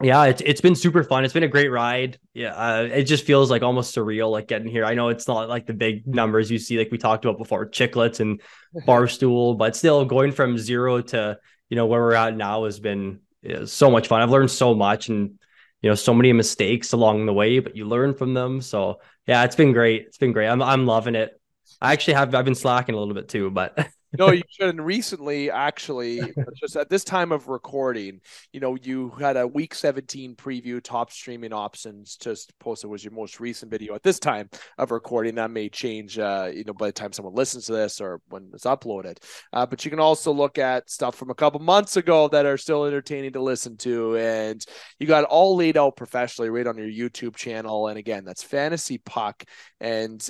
[0.02, 1.24] yeah, it's it's been super fun.
[1.24, 2.18] It's been a great ride.
[2.32, 4.84] Yeah, uh, it just feels like almost surreal, like getting here.
[4.84, 7.66] I know it's not like the big numbers you see, like we talked about before,
[7.66, 8.40] Chiclets and
[8.86, 13.20] barstool, but still going from zero to you know where we're at now has been
[13.66, 14.20] so much fun.
[14.20, 15.38] I've learned so much and
[15.80, 18.60] you know so many mistakes along the way, but you learn from them.
[18.62, 20.06] So yeah, it's been great.
[20.08, 20.48] It's been great.
[20.48, 21.40] I'm I'm loving it.
[21.80, 23.78] I actually have I've been slacking a little bit too, but
[24.18, 24.80] no, you shouldn't.
[24.80, 26.20] Recently, actually,
[26.56, 28.20] just at this time of recording,
[28.52, 32.16] you know, you had a week 17 preview, top streaming options.
[32.16, 34.48] Just posted was your most recent video at this time
[34.78, 35.34] of recording.
[35.34, 38.50] That may change, uh, you know, by the time someone listens to this or when
[38.52, 39.18] it's uploaded.
[39.52, 42.58] Uh, but you can also look at stuff from a couple months ago that are
[42.58, 44.64] still entertaining to listen to, and
[44.98, 47.88] you got all laid out professionally right on your YouTube channel.
[47.88, 49.44] And again, that's Fantasy Puck,
[49.80, 50.26] and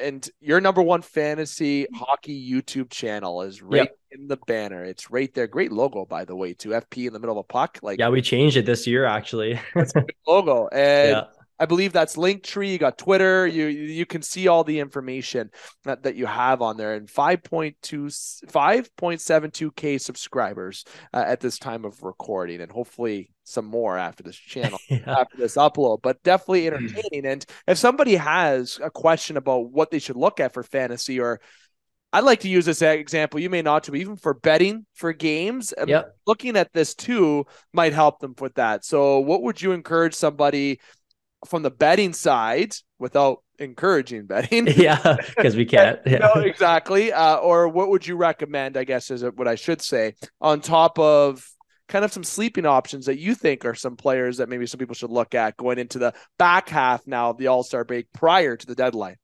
[0.00, 3.98] and your number one fantasy hockey YouTube channel channel is right yep.
[4.12, 4.84] in the banner.
[4.84, 5.46] It's right there.
[5.46, 6.70] Great logo, by the way, too.
[6.70, 7.78] FP in the middle of a puck.
[7.82, 9.60] Like yeah, we changed it this year actually.
[9.74, 10.68] that's a good logo.
[10.78, 11.24] And yeah.
[11.60, 12.70] I believe that's Linktree.
[12.70, 13.46] You got Twitter.
[13.46, 15.50] You you can see all the information
[15.84, 16.94] that, that you have on there.
[16.94, 17.74] And 5.2
[18.46, 24.78] 5.72k subscribers uh, at this time of recording, and hopefully some more after this channel
[24.88, 25.20] yeah.
[25.20, 26.02] after this upload.
[26.02, 27.26] But definitely entertaining.
[27.26, 31.40] and if somebody has a question about what they should look at for fantasy or
[32.12, 33.38] I'd like to use this example.
[33.38, 35.74] You may not to, even for betting for games.
[35.86, 36.16] Yep.
[36.26, 38.84] Looking at this too might help them with that.
[38.84, 40.80] So, what would you encourage somebody
[41.46, 44.66] from the betting side without encouraging betting?
[44.76, 46.00] Yeah, because we can't.
[46.06, 46.30] Yeah.
[46.34, 47.12] no, exactly.
[47.12, 48.76] Uh, or what would you recommend?
[48.78, 50.14] I guess is what I should say.
[50.40, 51.46] On top of
[51.88, 54.94] kind of some sleeping options that you think are some players that maybe some people
[54.94, 58.56] should look at going into the back half now of the All Star break prior
[58.56, 59.16] to the deadline.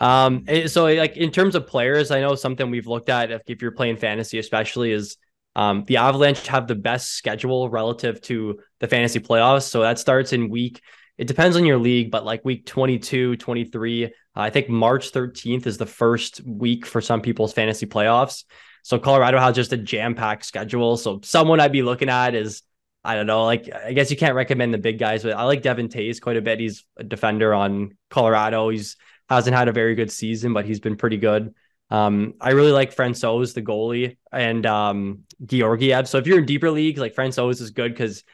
[0.00, 3.42] Um, eh, so like in terms of players, I know something we've looked at if,
[3.46, 5.16] if you're playing fantasy, especially is
[5.54, 9.62] um, the Avalanche have the best schedule relative to the fantasy playoffs.
[9.62, 10.82] So that starts in week,
[11.16, 15.66] it depends on your league, but like week 22, 23, uh, I think March 13th
[15.66, 18.44] is the first week for some people's fantasy playoffs.
[18.82, 20.98] So Colorado has just a jam packed schedule.
[20.98, 22.62] So someone I'd be looking at is,
[23.02, 25.62] I don't know, like I guess you can't recommend the big guys, but I like
[25.62, 26.60] Devon Toews quite a bit.
[26.60, 28.68] He's a defender on Colorado.
[28.68, 28.96] He's
[29.28, 31.54] hasn't had a very good season, but he's been pretty good.
[31.90, 36.08] Um, I really like Francouz, the goalie, and um, Georgiev.
[36.08, 38.24] So if you're in deeper leagues, like Francouz is good because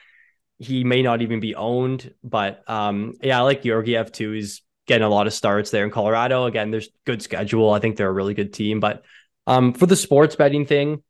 [0.58, 2.14] he may not even be owned.
[2.24, 4.32] But um, yeah, I like Georgiev too.
[4.32, 6.46] He's getting a lot of starts there in Colorado.
[6.46, 7.70] Again, there's good schedule.
[7.70, 8.80] I think they're a really good team.
[8.80, 9.04] But
[9.46, 11.02] um, for the sports betting thing,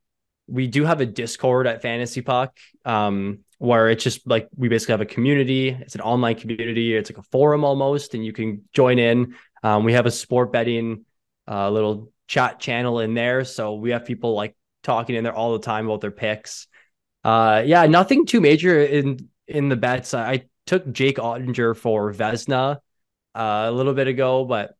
[0.49, 2.59] we do have a Discord at Fantasy Puck.
[2.85, 5.69] Um, where it's just like we basically have a community.
[5.69, 6.97] It's an online community.
[6.97, 9.37] It's like a forum almost, and you can join in.
[9.63, 11.05] Um, we have a sport betting
[11.49, 15.53] uh, little chat channel in there, so we have people like talking in there all
[15.53, 16.67] the time about their picks.
[17.25, 20.15] Uh, yeah, nothing too major in in the bets.
[20.15, 22.79] I took Jake Oettinger for Vezina
[23.35, 24.75] uh, a little bit ago, but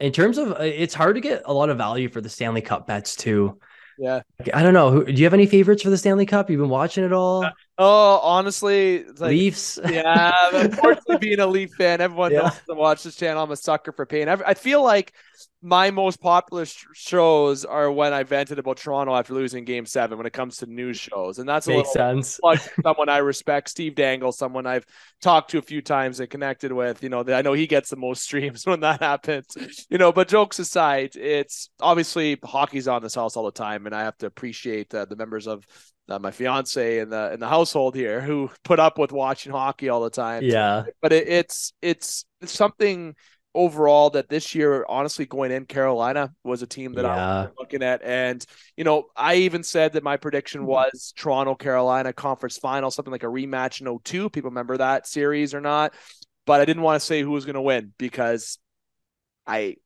[0.00, 2.86] in terms of it's hard to get a lot of value for the Stanley Cup
[2.86, 3.58] bets too.
[3.98, 4.22] Yeah.
[4.52, 5.04] I don't know.
[5.04, 6.50] do you have any favorites for the Stanley Cup?
[6.50, 7.48] You've been watching it all?
[7.76, 9.80] Oh, honestly, like, Leafs.
[9.90, 10.32] Yeah.
[10.52, 12.42] Unfortunately, being a Leaf fan, everyone yeah.
[12.42, 13.42] knows to watch this channel.
[13.42, 14.28] I'm a sucker for pain.
[14.28, 15.12] I feel like
[15.60, 20.18] my most popular sh- shows are when I vented about Toronto after losing Game Seven.
[20.18, 22.38] When it comes to news shows, and that's makes sense.
[22.42, 24.84] Like someone I respect, Steve Dangle, someone I've
[25.22, 27.02] talked to a few times and connected with.
[27.02, 29.56] You know, I know he gets the most streams when that happens.
[29.88, 33.94] You know, but jokes aside, it's obviously hockey's on this house all the time, and
[33.94, 35.64] I have to appreciate uh, the members of
[36.08, 39.88] uh, my fiance in the in the household here who put up with watching hockey
[39.88, 40.42] all the time.
[40.42, 43.14] Yeah, but it, it's it's it's something
[43.54, 47.14] overall that this year, honestly, going in, Carolina was a team that yeah.
[47.14, 48.02] I was looking at.
[48.02, 48.44] And,
[48.76, 50.70] you know, I even said that my prediction mm-hmm.
[50.70, 54.30] was Toronto, Carolina conference final, something like a rematch in 02.
[54.30, 55.94] People remember that series or not.
[56.46, 58.58] But I didn't want to say who was going to win because
[59.46, 59.76] I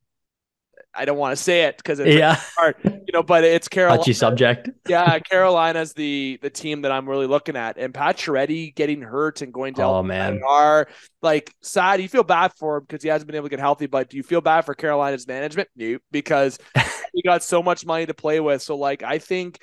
[0.99, 2.37] I don't want to say it because it's Yeah.
[2.57, 3.99] hard, you know, but it's Carolina.
[3.99, 4.69] Touchy subject.
[4.89, 9.43] yeah, Carolina's the the team that I'm really looking at, and Pat Pacioretty getting hurt
[9.43, 10.41] and going oh, to Oh, man.
[10.47, 10.89] are
[11.23, 12.01] like sad.
[12.01, 14.17] You feel bad for him because he hasn't been able to get healthy, but do
[14.17, 15.69] you feel bad for Carolina's management?
[15.77, 16.59] Nope, because
[17.13, 18.63] he got so much money to play with.
[18.63, 19.61] So like, I think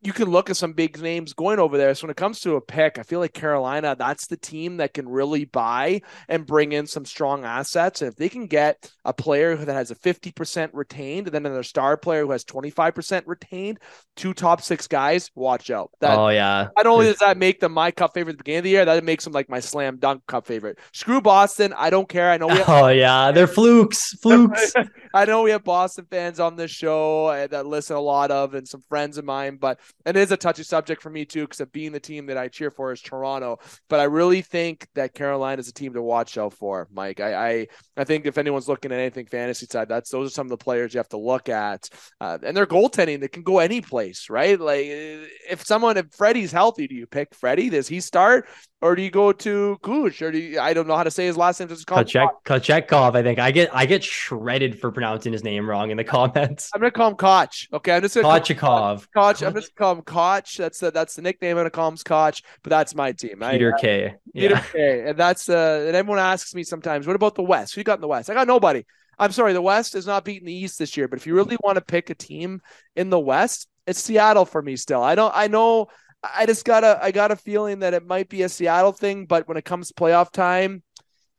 [0.00, 1.94] you can look at some big names going over there.
[1.94, 4.94] So when it comes to a pick, I feel like Carolina, that's the team that
[4.94, 8.00] can really buy and bring in some strong assets.
[8.00, 11.62] And if they can get a player that has a 50% retained and then another
[11.62, 13.78] star player who has 25% retained,
[14.14, 15.90] two top six guys, watch out.
[16.00, 16.68] That oh yeah.
[16.76, 18.84] not only does that make them my cup favorite at the beginning of the year,
[18.84, 20.78] that makes them like my slam dunk cup favorite.
[20.92, 21.74] Screw Boston.
[21.76, 22.30] I don't care.
[22.30, 23.32] I know we have Oh yeah.
[23.32, 24.14] They're flukes.
[24.20, 24.72] Flukes.
[25.14, 28.54] I know we have Boston fans on this show uh, that listen a lot of,
[28.54, 29.56] and some friends of mine.
[29.56, 29.65] But
[30.04, 32.48] it is a touchy subject for me too, because of being the team that I
[32.48, 33.58] cheer for is Toronto.
[33.88, 37.20] But I really think that Carolina is a team to watch out for, Mike.
[37.20, 40.46] I I, I think if anyone's looking at anything fantasy side, that's those are some
[40.46, 41.88] of the players you have to look at,
[42.20, 44.58] uh, and they're goaltending that can go any place, right?
[44.58, 47.70] Like if someone if Freddie's healthy, do you pick Freddie?
[47.70, 48.48] Does he start?
[48.82, 50.20] Or do you go to Kush?
[50.20, 51.68] Or do you, I don't know how to say his last name.
[51.70, 53.38] Just call Kachek, Kachekov, I think.
[53.38, 56.70] I get I get shredded for pronouncing his name wrong in the comments.
[56.74, 57.68] I'm gonna call him Koch.
[57.72, 59.06] Okay, I'm just gonna Kachekov.
[59.14, 59.42] Koch.
[59.42, 60.56] I'm just gonna call him Koch.
[60.58, 61.52] That's the that's the nickname.
[61.52, 63.42] I'm gonna call him Koch, but that's my team.
[63.42, 64.14] I- Peter I, K.
[64.34, 64.60] Peter Yeah.
[64.72, 65.08] K.
[65.08, 67.74] And that's uh and everyone asks me sometimes, what about the West?
[67.74, 68.28] Who you got in the West?
[68.28, 68.84] I got nobody.
[69.18, 71.56] I'm sorry, the West is not beating the East this year, but if you really
[71.62, 72.60] want to pick a team
[72.94, 75.02] in the West, it's Seattle for me still.
[75.02, 75.86] I don't I know
[76.34, 79.26] I just got a I got a feeling that it might be a Seattle thing,
[79.26, 80.82] but when it comes to playoff time,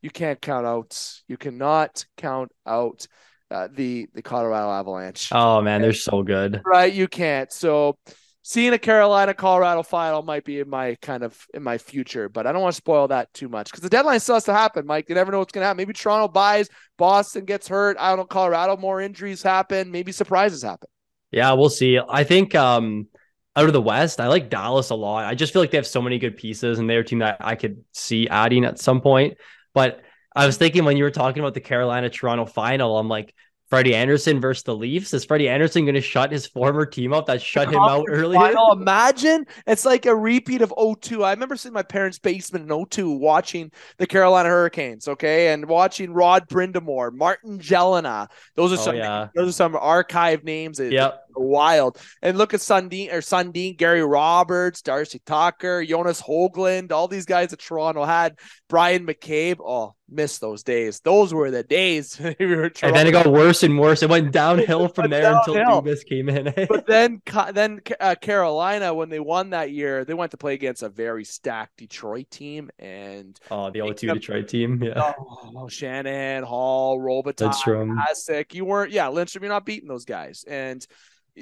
[0.02, 1.20] you can't count out.
[1.26, 3.06] You cannot count out
[3.50, 5.30] uh, the the Colorado Avalanche.
[5.32, 6.60] Oh man, they're so good.
[6.64, 7.52] Right, you can't.
[7.52, 7.98] So
[8.42, 12.46] seeing a Carolina Colorado final might be in my kind of in my future, but
[12.46, 14.86] I don't want to spoil that too much because the deadline still has to happen,
[14.86, 15.08] Mike.
[15.08, 15.78] You never know what's gonna happen.
[15.78, 17.96] Maybe Toronto buys, Boston gets hurt.
[17.98, 20.88] I don't know, Colorado more injuries happen, maybe surprises happen.
[21.30, 21.98] Yeah, we'll see.
[22.08, 23.08] I think um
[23.58, 25.24] out of the West, I like Dallas a lot.
[25.24, 27.38] I just feel like they have so many good pieces and they're a team that
[27.40, 29.36] I could see adding at some point.
[29.74, 30.00] But
[30.36, 33.34] I was thinking when you were talking about the Carolina Toronto final, I'm like,
[33.70, 35.12] Freddie Andersen versus the Leafs.
[35.12, 38.38] Is Freddie Andersen going to shut his former team up that shut him out earlier?
[38.40, 41.22] Final, imagine it's like a repeat of 02.
[41.22, 45.66] I remember sitting in my parents' basement in 02 watching the Carolina Hurricanes, okay, and
[45.68, 48.28] watching Rod Brind'Amour, Martin Gelinas.
[48.54, 49.28] Those are Oh, some yeah.
[49.34, 50.80] those are some archive names.
[50.80, 51.24] Yep.
[51.36, 51.98] wild.
[52.22, 57.50] And look at Sundin or Sundin, Gary Roberts, Darcy Tucker, Jonas Hoglund, all these guys
[57.50, 58.38] that Toronto had.
[58.68, 59.58] Bryan McCabe.
[59.60, 61.00] Oh, missed those days.
[61.00, 62.20] Those were the days.
[62.38, 64.02] we were And then it got worse and worse.
[64.02, 65.56] It went downhill from there downhill.
[65.56, 66.52] until Dubas came in.
[66.68, 70.82] but then then uh, Carolina when they won that year, they went to play against
[70.82, 74.82] a very stacked Detroit team and oh, the 0-2 Detroit team.
[74.82, 75.12] Yeah.
[75.18, 77.96] oh, Shannon, Hull, Robitaille, Lidstrom.
[77.98, 78.54] Hasek.
[78.54, 79.44] You weren't, yeah, Lindstrom.
[79.44, 80.86] You're not beating those guys, and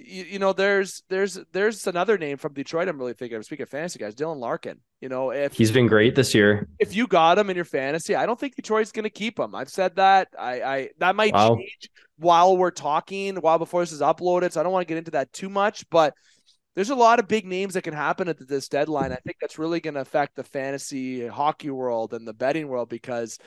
[0.05, 2.89] you, you know there's there's there's another name from Detroit.
[2.89, 3.39] I'm really thinking.
[3.39, 4.79] of Speaking of fantasy guys, Dylan Larkin.
[5.01, 6.69] You know, if He's been great this year.
[6.79, 9.55] if you got him in your fantasy, I don't think Detroit's going to keep him.
[9.55, 10.29] I've said that.
[10.39, 11.57] I, I that might Wow.
[11.57, 14.53] change while we're talking, while before this is uploaded.
[14.53, 16.15] So I don't want to get into that too much, but
[16.75, 19.13] there's a lot of big names that can happen at this deadline.
[19.13, 22.89] I think that's really going to affect the fantasy hockey world and the betting world
[22.91, 23.39] because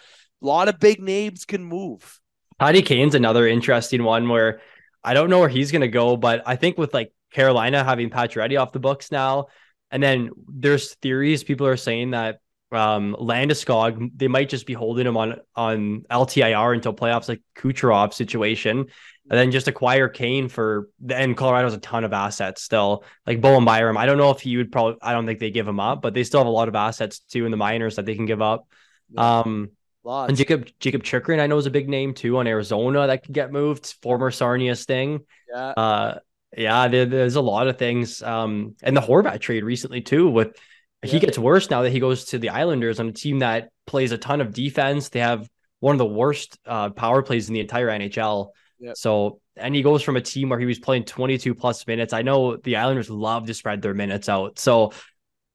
[0.42, 2.20] a lot of big names can move.
[2.60, 4.62] Patty Kane's another interesting one where
[5.04, 8.10] I don't know where he's going to go, but I think with like Carolina having
[8.10, 9.48] Pacioretty off the books now,
[9.92, 12.40] and then there's theories people are saying that
[12.72, 18.14] um Landeskog they might just be holding him on on LTIR until playoffs, like Kucherov
[18.14, 20.90] situation, and then just acquire Kane for.
[21.10, 23.98] And Colorado has a ton of assets still, like Bowen Byram.
[23.98, 24.98] I don't know if he would probably.
[25.02, 27.20] I don't think they give him up, but they still have a lot of assets
[27.20, 28.68] too in the minors that they can give up.
[29.18, 29.72] Um.
[30.10, 30.30] Lots.
[30.30, 33.36] And Jacob Jacob Chychrun, I know is a big name too on Arizona that could
[33.36, 33.94] get moved.
[34.02, 35.20] Former Sarnia Sting.
[35.54, 35.68] yeah.
[35.78, 36.20] Uh,
[36.58, 38.24] yeah, there, there's a lot of things.
[38.24, 40.28] Um, and the Horvat trade recently too.
[40.28, 40.58] With
[41.04, 44.12] he gets worse now that he goes to the Islanders on a team that plays
[44.12, 45.10] a ton of defense.
[45.10, 45.48] They have
[45.80, 48.48] one of the worst uh, power plays in the entire NHL.
[48.80, 48.98] Yep.
[48.98, 52.14] So and he goes from a team where he was playing 22 plus minutes.
[52.14, 54.58] I know the Islanders love to spread their minutes out.
[54.58, 54.92] So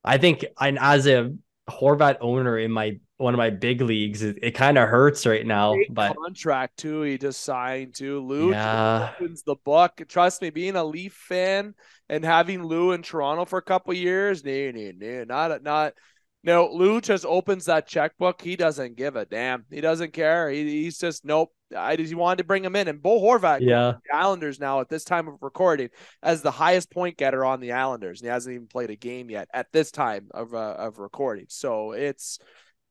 [0.05, 1.35] I think and as a
[1.69, 5.47] Horvat owner in my one of my big leagues, it, it kind of hurts right
[5.47, 5.75] now.
[5.75, 7.03] Great But contract too.
[7.03, 8.21] He just signed too.
[8.21, 9.13] Lou Yeah.
[9.17, 10.03] opens the book.
[10.09, 11.75] Trust me, being a Leaf fan
[12.09, 15.95] and having Lou in Toronto for a couple years, no, no, no, not not.
[16.43, 18.43] No, Lou just opens that checkbook.
[18.43, 19.65] He doesn't give a damn.
[19.71, 20.51] He doesn't care.
[20.51, 21.55] He, he's just nope.
[21.75, 24.81] I just he wanted to bring him in, and Bo Horvat, yeah, the Islanders now
[24.81, 25.89] at this time of recording
[26.23, 29.31] as the highest point getter on the Islanders, and he hasn't even played a game
[29.31, 31.47] yet at this time of uh, of recording.
[31.49, 32.39] So it's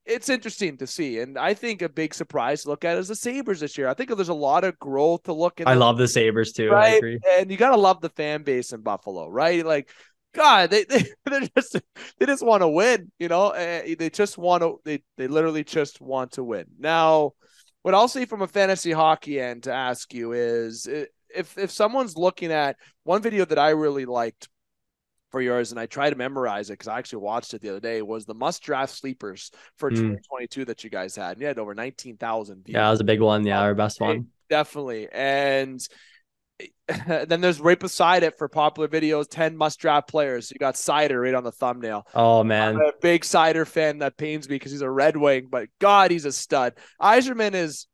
[0.05, 1.19] it's interesting to see.
[1.19, 3.87] And I think a big surprise to look at is the Sabres this year.
[3.87, 5.67] I think there's a lot of growth to look at.
[5.67, 6.69] I love the Sabres too.
[6.69, 7.01] Right?
[7.37, 9.65] And you got to love the fan base in Buffalo, right?
[9.65, 9.89] Like,
[10.33, 11.79] God, they, they, they just,
[12.19, 15.63] they just want to win, you know, uh, they just want to, they, they literally
[15.63, 16.65] just want to win.
[16.77, 17.31] Now,
[17.83, 22.17] what I'll say from a fantasy hockey end to ask you is if, if someone's
[22.17, 24.49] looking at one video that I really liked
[25.33, 27.79] for yours, and I try to memorize it because I actually watched it the other
[27.79, 28.03] day.
[28.03, 29.95] Was the must draft sleepers for mm.
[29.95, 31.31] 2022 that you guys had?
[31.31, 32.65] And you had over 19,000.
[32.67, 33.43] Yeah, that was a big one.
[33.43, 34.27] Yeah, our best one.
[34.47, 35.07] Definitely.
[35.11, 35.81] And
[37.07, 40.51] then there's right beside it for popular videos 10 must draft players.
[40.51, 42.05] You got Seider right on the thumbnail.
[42.13, 42.75] Oh, man.
[42.75, 46.11] I'm a big Seider fan that pains me because he's a Red Wing, but God,
[46.11, 46.75] he's a stud.
[47.01, 47.87] Yzerman is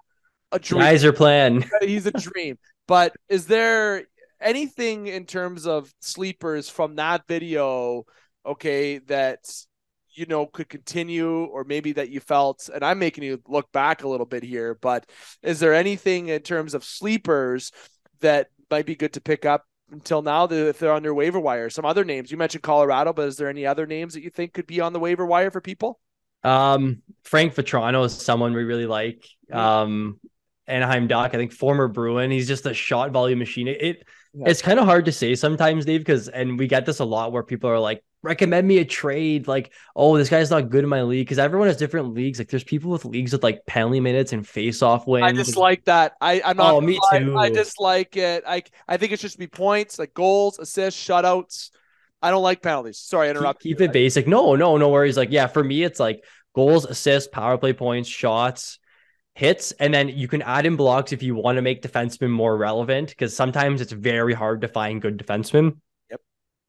[0.51, 0.81] a dream.
[0.81, 1.63] Yzer plan.
[1.79, 2.57] he's a dream.
[2.85, 4.07] But is there
[4.41, 8.03] anything in terms of sleepers from that video,
[8.45, 9.39] okay, that
[10.13, 14.03] you know could continue, or maybe that you felt, and I'm making you look back
[14.03, 15.09] a little bit here, but
[15.43, 17.71] is there anything in terms of sleepers
[18.21, 21.69] that might be good to pick up until now if they're on their waiver wire?
[21.69, 24.53] Some other names you mentioned Colorado, but is there any other names that you think
[24.53, 25.99] could be on the waiver wire for people?
[26.43, 29.27] Um, Frank Vatrano is someone we really like.
[29.51, 30.19] Um,
[30.67, 32.31] Anaheim Duck, I think former Bruin.
[32.31, 33.67] He's just a shot volume machine.
[33.67, 34.03] It, it
[34.33, 34.45] yeah.
[34.47, 37.31] it's kind of hard to say sometimes, Dave, because and we get this a lot
[37.31, 40.89] where people are like, recommend me a trade, like, oh, this guy's not good in
[40.89, 42.39] my league because everyone has different leagues.
[42.39, 45.23] Like, there's people with leagues with like penalty minutes and face off wins.
[45.23, 46.13] I just like that.
[46.21, 46.73] I I'm not.
[46.73, 47.37] Oh, me too.
[47.37, 48.43] I just like it.
[48.47, 51.71] I I think it should be points, like goals, assists, shutouts.
[52.21, 52.99] I don't like penalties.
[52.99, 53.61] Sorry, I interrupt.
[53.61, 54.27] Keep, keep it basic.
[54.27, 55.15] No, no, no worries.
[55.15, 56.23] Like, yeah, for me, it's like
[56.53, 58.79] goals, assists, power play points, shots
[59.39, 62.57] hits, and then you can add in blocks if you want to make defensemen more
[62.57, 65.77] relevant because sometimes it's very hard to find good defensemen.
[66.11, 66.21] Yep.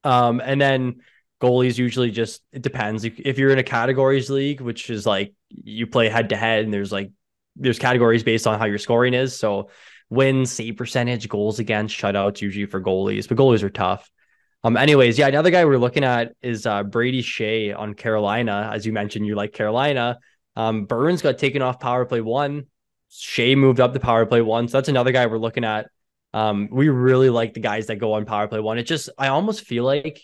[0.05, 1.01] Um, and then
[1.43, 5.89] goalies usually just it depends if, you're in a categories league, which is like you
[5.89, 7.11] play head to head, and there's like
[7.57, 9.37] there's categories based on how your scoring is.
[9.37, 9.71] So
[10.09, 14.09] wins, save percentage, goals against, shutouts usually for goalies, but goalies are tough.
[14.63, 18.71] Um, anyways, yeah, another guy we're looking at is uh, Brady Skjei on Carolina.
[18.73, 20.19] As you mentioned, you like Carolina.
[20.61, 22.67] Um, Burns got taken off power play one.
[23.11, 24.69] Skjei moved up to power play one.
[24.69, 25.89] So that's another guy we're looking at.
[26.35, 28.77] Um, we really like the guys that go on power play one.
[28.77, 30.21] It just, I almost feel like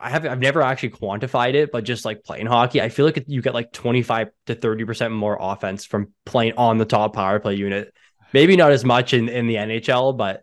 [0.00, 3.22] I have, I've never actually quantified it, but just like playing hockey, I feel like
[3.26, 7.54] you get like 25 to 30% more offense from playing on the top power play
[7.54, 7.92] unit.
[8.32, 10.42] Maybe not as much in, in the NHL, but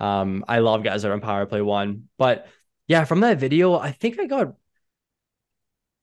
[0.00, 2.08] um, I love guys that are on power play one.
[2.18, 2.48] But
[2.88, 4.54] yeah, from that video, I think I got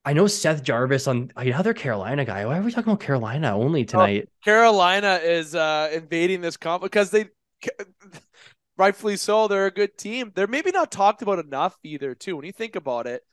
[0.06, 2.46] I know Seth Jarvis on another Carolina guy.
[2.46, 4.28] Why are we talking about Carolina only oh, tonight?
[4.28, 7.26] Oh, Carolina is uh, invading this comp because they,
[8.78, 10.32] rightfully so, they're a good team.
[10.36, 12.14] They're maybe not talked about enough either.
[12.14, 13.24] Too when you think about it,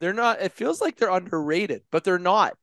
[0.00, 0.40] they're not.
[0.40, 2.56] It feels like they're underrated, but they're not.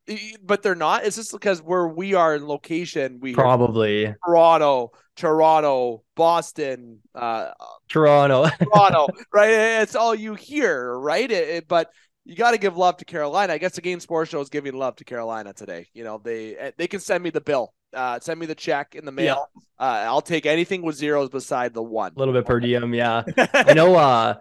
[0.44, 1.06] But they're not.
[1.06, 7.52] It's just because where we are in location, we probably Toronto, Toronto, Boston, uh,
[7.90, 9.08] Toronto, Toronto.
[9.32, 9.52] Right?
[9.82, 11.30] It's all you hear, right?
[11.30, 11.92] It, it, but
[12.26, 13.54] you got to give love to Carolina.
[13.54, 15.88] I guess the Game Sports Show is giving love to Carolina today.
[15.94, 18.96] You know, they eh, they can send me the bill, uh, send me the check
[18.96, 19.50] in the mail.
[19.56, 19.86] Yeah.
[19.86, 22.14] Uh, I'll take anything with zeros beside the one.
[22.16, 23.24] A little bit per diem, yeah.
[23.54, 23.96] I know.
[23.96, 24.36] Uh,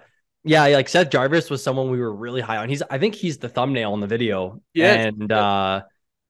[0.45, 2.69] yeah, like Seth Jarvis was someone we were really high on.
[2.69, 4.63] He's, I think he's the thumbnail in the video.
[4.73, 5.83] Yeah, and uh,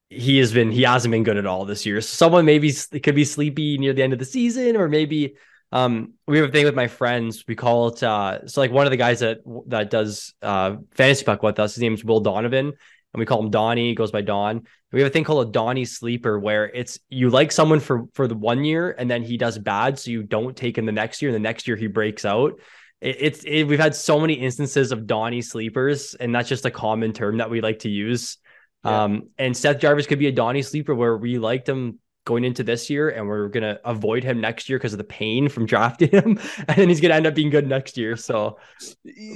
[0.09, 2.01] he has been, he hasn't been good at all this year.
[2.01, 5.37] So someone maybe could be sleepy near the end of the season, or maybe
[5.73, 7.45] um, we have a thing with my friends.
[7.47, 11.25] We call it uh, so like one of the guys that that does uh fantasy
[11.25, 11.75] puck with us.
[11.75, 13.89] His name's Will Donovan, and we call him Donnie.
[13.89, 14.67] He goes by Don.
[14.93, 18.27] We have a thing called a Donnie sleeper, where it's you like someone for for
[18.27, 21.23] the one year, and then he does bad, so you don't take him the next
[21.23, 21.31] year.
[21.31, 22.55] And the next year he breaks out.
[23.01, 26.71] It, it's it, we've had so many instances of Donnie sleepers, and that's just a
[26.71, 28.39] common term that we like to use.
[28.85, 29.05] Yeah.
[29.05, 32.63] Um, and Seth Jarvis could be a Donnie sleeper where we liked him going into
[32.63, 35.65] this year and we're going to avoid him next year because of the pain from
[35.65, 38.59] drafting him and then he's going to end up being good next year so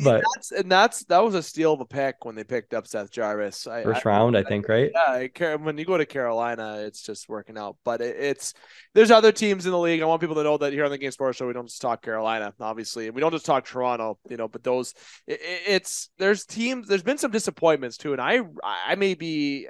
[0.02, 2.86] but that's, and that's that was a steal of a pick when they picked up
[2.86, 3.66] Seth Jarvis.
[3.66, 4.90] I, first I, round I, I, think right?
[4.94, 8.54] Yeah when you go to Carolina it's just working out but it, it's
[8.92, 10.02] there's other teams in the league.
[10.02, 11.80] I want people to know that here on the Game Sports Show we don't just
[11.80, 14.94] talk Carolina obviously and we don't just talk Toronto you know but those
[15.26, 19.68] it, it's there's teams there's been some disappointments too and I I may be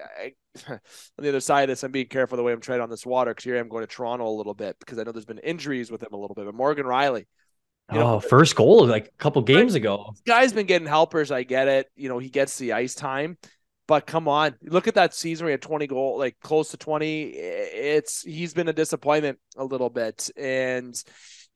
[0.68, 0.78] on
[1.18, 3.32] the other side of this, I'm being careful the way I'm treading on this water
[3.32, 5.38] because here I am going to Toronto a little bit because I know there's been
[5.38, 6.44] injuries with him a little bit.
[6.44, 7.26] But Morgan Rielly,
[7.92, 10.14] you know, oh, first goal like a couple games ago.
[10.26, 11.30] Guy's been getting helpers.
[11.30, 11.90] I get it.
[11.96, 13.36] You know, he gets the ice time,
[13.86, 17.24] but come on, look at that season We had 20 goal, like close to 20.
[17.24, 20.94] It's he's been a disappointment a little bit, and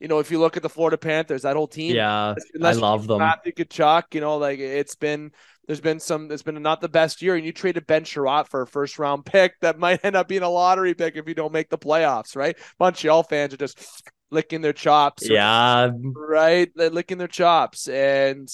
[0.00, 3.06] You know, if you look at the Florida Panthers, that whole team, Yeah, I love
[3.06, 3.18] them.
[3.18, 5.32] Matthew Tkachuk, you know, like it's been
[5.66, 8.62] there's been some it's been not the best year, and you traded Ben Chiarot for
[8.62, 11.52] a first round pick that might end up being a lottery pick if you don't
[11.52, 12.56] make the playoffs, right?
[12.78, 16.70] Montreal fans are just licking their chops, Yeah, right?
[16.74, 18.48] They're licking their chops, and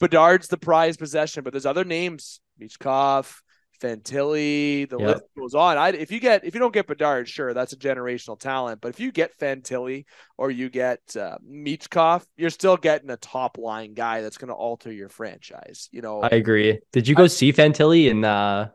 [0.00, 3.40] Bedard's the prized possession, but there's other names, Michkov,
[3.84, 5.00] Fantilli, the Yep.
[5.00, 5.76] list goes on.
[5.76, 8.80] I if you get if you don't get Bedard, sure, that's a generational talent.
[8.80, 10.06] But if you get Fantilli
[10.38, 14.54] or you get uh, Michkov, you're still getting a top line guy that's going to
[14.54, 15.88] alter your franchise.
[15.92, 16.80] You know, I agree.
[16.92, 18.70] Did you go see Fantilli in uh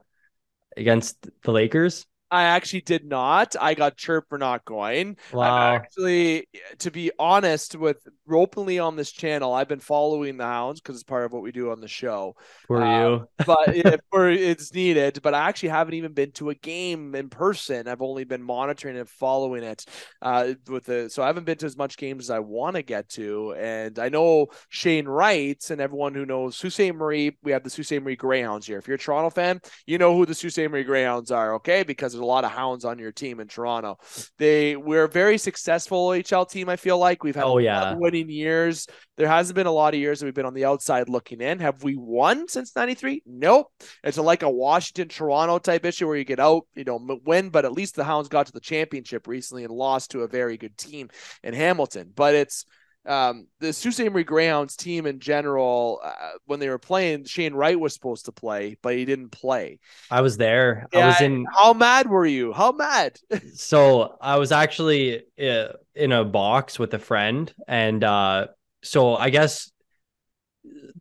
[0.78, 2.08] against the Lakers?
[2.32, 3.56] I actually did not.
[3.60, 5.18] I got chirped for not going.
[5.34, 5.42] Wow.
[5.42, 6.48] I've actually,
[6.80, 7.98] to be honest, with
[8.32, 11.52] openly on this channel, I've been following the Hounds because it's part of what we
[11.52, 12.36] do on the show.
[12.68, 13.28] Were um, you?
[13.46, 17.88] But if it's needed, but I actually haven't even been to a game in person.
[17.88, 19.86] I've only been monitoring and following it.
[20.22, 22.84] Uh, with the so I haven't been to as much games as I want to
[22.84, 23.56] get to.
[23.58, 26.94] And I know Shane Wright and everyone who knows Sault Ste.
[26.94, 27.38] Marie.
[27.44, 28.04] We have the Sault Ste.
[28.04, 28.78] Marie Greyhounds here.
[28.78, 30.70] If you're a Toronto fan, you know who the Sault Ste.
[30.70, 31.84] Marie Greyhounds are, okay?
[31.84, 33.98] Because there's a lot of hounds on your team in Toronto.
[34.38, 36.68] They we're a very successful HL team.
[36.68, 37.92] I feel like we've had Oh, a lot yeah.
[37.94, 38.88] of winning years.
[39.16, 41.60] There hasn't been a lot of years that we've been on the outside looking in.
[41.60, 43.24] Have we won since '93?
[43.26, 43.68] Nope.
[44.04, 47.50] It's a, like a Washington Toronto type issue where you get out, you know, win,
[47.50, 50.58] but at least the Hounds got to the championship recently and lost to a very
[50.58, 51.10] good team
[51.44, 52.12] in Hamilton.
[52.14, 52.66] But it's
[53.06, 54.12] um, the Sault Ste.
[54.12, 56.14] Marie Greyhounds team in general, uh,
[56.46, 59.80] when they were playing, Shane Wright was supposed to play, but he didn't play.
[60.12, 60.88] I was there.
[60.94, 62.52] I was in How mad were you?
[62.52, 63.18] How mad?
[63.56, 68.48] so I was actually uh, in a box with a friend, and uh,
[68.84, 69.72] so I guess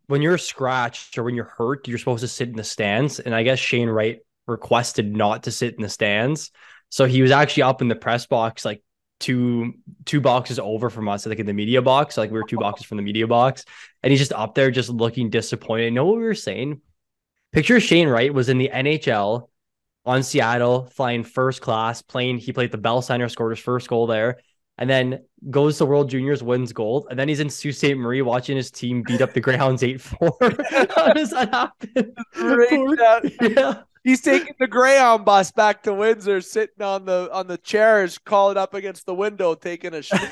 [0.07, 3.19] when you're scratched or when you're hurt, you're supposed to sit in the stands.
[3.21, 6.53] And I guess Shane Wright requested not to sit in the stands,
[6.91, 8.83] so he was actually up in the press box, like
[9.21, 12.16] two two boxes over from us, like in the media box.
[12.16, 13.64] Like we were two boxes from the media box,
[14.03, 15.85] and he's just up there, just looking disappointed.
[15.85, 16.81] You know what we were saying?
[17.53, 19.49] Picture Shane Wright was in the NHL
[20.05, 22.39] on Seattle, flying first class, playing.
[22.39, 24.39] He played the Bell Center, scored his first goal there,
[24.77, 27.97] and then goes to World Juniors, wins gold, and then he's in Sault Ste.
[27.97, 30.39] Marie watching his team beat up the Greyhounds 8 4.
[30.95, 32.14] How does that happen?
[33.41, 33.83] Yeah.
[34.09, 38.57] He's taking the Greyhound bus back to Windsor, sitting on the on the chairs, calling
[38.57, 40.31] up against the window, taking a shit.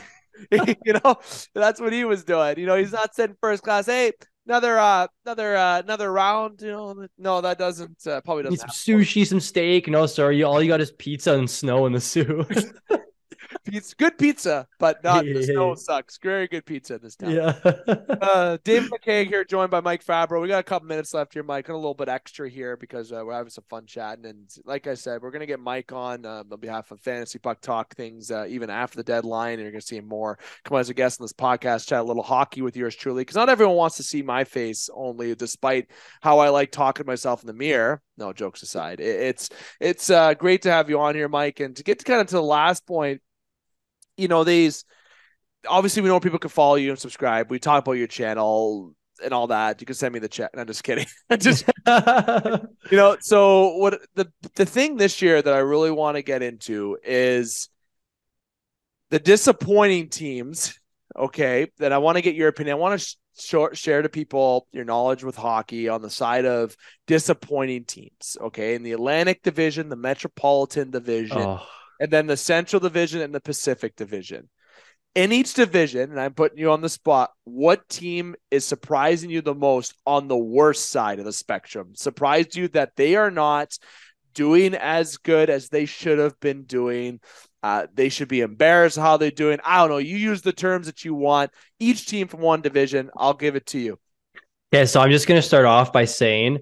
[0.51, 1.16] you know,
[1.55, 2.59] that's what he was doing.
[2.59, 3.85] You know, he's not sitting first class.
[3.85, 4.12] Hey,
[4.47, 6.62] another uh another uh another round.
[6.62, 8.61] You know, no, that doesn't uh, probably doesn't.
[8.61, 9.89] some sushi, some steak.
[9.89, 12.47] No, sir You, all you got is pizza and snow in the Soo.
[13.67, 16.19] Pizza, good pizza, but not the snow sucks.
[16.19, 17.31] Very good pizza in this town.
[17.31, 17.59] yeah.
[18.27, 20.41] Uh, Dave McCaig here, joined by Mike Fabbro.
[20.41, 23.12] We got a couple minutes left here, Mike, and a little bit extra here because
[23.12, 24.27] uh, we're having some fun chatting.
[24.27, 27.61] And like I said, we're gonna get Mike on um, on behalf of Fantasy Puck
[27.61, 30.81] Talk things uh, even after the deadline, and you're gonna see him more come on
[30.81, 33.49] as a guest on this podcast, chat a little hockey with yours truly, because not
[33.49, 35.91] everyone wants to see my face only, despite
[36.21, 38.03] how I like talking to myself in the mirror.
[38.17, 39.51] No jokes aside, it, it's
[39.81, 42.29] it's uh, great to have you on here, Mike, and to get to kind of
[42.29, 43.21] to the last point.
[44.17, 44.85] You know these
[45.69, 47.51] obviously we know people can follow you and subscribe.
[47.51, 49.81] We talk about your channel and all that.
[49.81, 50.51] You can send me the check.
[50.57, 51.07] I'm just kidding.
[51.39, 56.23] just you know, so what the the thing this year that I really want to
[56.23, 57.69] get into is
[59.11, 60.79] the disappointing teams.
[61.17, 62.77] Okay, that I want to get your opinion.
[62.77, 66.77] I want to sh- share to people your knowledge with hockey on the side of
[67.07, 68.37] disappointing teams.
[68.39, 71.67] Okay, in the Atlantic Division, the Metropolitan Division, oh,
[72.01, 74.49] and then the Central Division and the Pacific Division.
[75.14, 79.40] In each division, and I'm putting you on the spot, what team is surprising you
[79.40, 81.94] the most on the worst side of the spectrum?
[81.94, 83.78] Surprised you that they are not
[84.34, 87.18] doing as good as they should have been doing.
[87.62, 89.59] Uh, they should be embarrassed how they're doing.
[89.64, 89.97] I don't know.
[89.97, 91.51] You use the terms that you want.
[91.80, 93.99] Each team from one division, I'll give it to you.
[94.72, 96.59] Okay, so I'm just gonna start off by saying,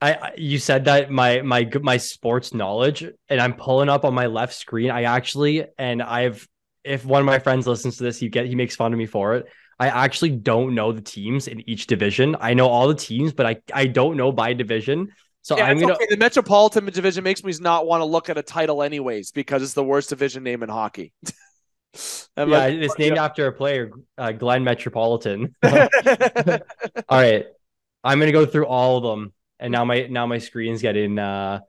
[0.00, 4.26] I you said that my my my sports knowledge, and I'm pulling up on my
[4.26, 4.90] left screen.
[4.90, 6.46] I actually, and I've
[6.84, 9.06] if one of my friends listens to this, he get he makes fun of me
[9.06, 9.46] for it.
[9.80, 12.36] I actually don't know the teams in each division.
[12.40, 15.08] I know all the teams, but I I don't know by division.
[15.42, 16.06] So Yeah, I'm gonna okay.
[16.10, 19.72] The Metropolitan Division makes me not want to look at a title anyways because it's
[19.72, 21.12] the worst division name in hockey.
[22.36, 25.56] Yeah, like, it's named after a player, uh, Glenn Metropolitan.
[25.64, 25.80] All
[27.08, 27.46] right.
[28.04, 29.32] I'm gonna go through all of them.
[29.60, 31.60] And now my now my screen's getting uh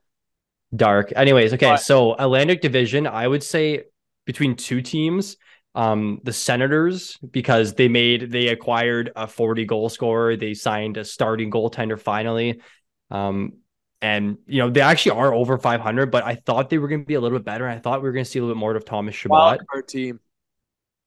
[0.75, 1.11] dark.
[1.15, 1.65] Anyways, okay.
[1.65, 1.81] Alright.
[1.81, 3.83] So Atlantic Division, I would say
[4.25, 5.37] between two teams,
[5.75, 11.05] um, the Senators, because they made they acquired a 40 goal scorer, they signed a
[11.05, 12.61] starting goaltender finally.
[13.09, 13.53] Um,
[14.01, 17.15] and you know, they actually are over 500, but I thought they were gonna be
[17.15, 17.67] a little bit better.
[17.67, 19.31] I thought we were gonna see a little bit more of Thomas Chabot.
[19.31, 20.19] Wild card team.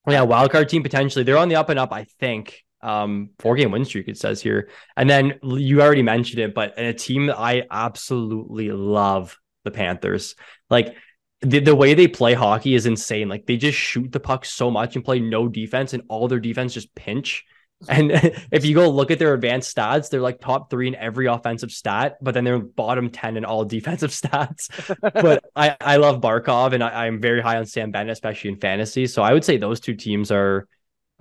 [0.09, 1.25] Yeah, wild card team potentially.
[1.25, 2.65] They're on the up and up, I think.
[2.83, 4.69] Um, four game win streak, it says here.
[4.97, 9.71] And then you already mentioned it, but in a team that I absolutely love the
[9.71, 10.35] Panthers.
[10.69, 10.97] Like
[11.41, 13.29] the, the way they play hockey is insane.
[13.29, 16.41] Like they just shoot the puck so much and play no defense, and all their
[16.41, 17.45] defense just pinch.
[17.89, 18.13] And
[18.53, 21.73] if you go look at their advanced stats, they're like top three in every offensive
[21.73, 24.69] stat, but then they're bottom 10 in all defensive stats.
[25.01, 28.51] but I, I love Barkov and I, I, am very high on Sam Bennett, especially
[28.51, 29.07] in fantasy.
[29.07, 30.69] So I would say those two teams are,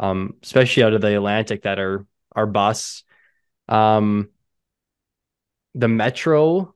[0.01, 3.03] um, especially out of the Atlantic, that are are bus.
[3.69, 4.29] Um,
[5.75, 6.75] the Metro,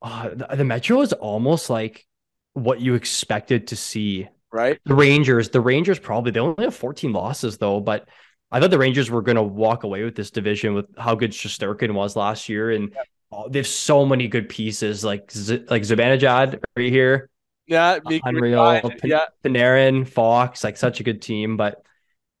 [0.00, 2.06] uh, the, the Metro is almost like
[2.54, 4.28] what you expected to see.
[4.50, 4.80] Right.
[4.84, 8.08] The Rangers, the Rangers probably they only have 14 losses though, but
[8.50, 11.30] I thought the Rangers were going to walk away with this division with how good
[11.30, 13.42] Shesterkin was last year, and yeah.
[13.48, 17.30] they have so many good pieces like Z- like Zibanejad right here.
[17.66, 18.80] Yeah, unreal.
[18.82, 21.56] P- yeah, Panarin, Fox, like such a good team.
[21.56, 21.82] But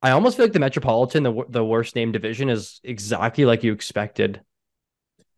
[0.02, 3.72] I almost feel like the Metropolitan, the the worst named division, is exactly like you
[3.72, 4.40] expected.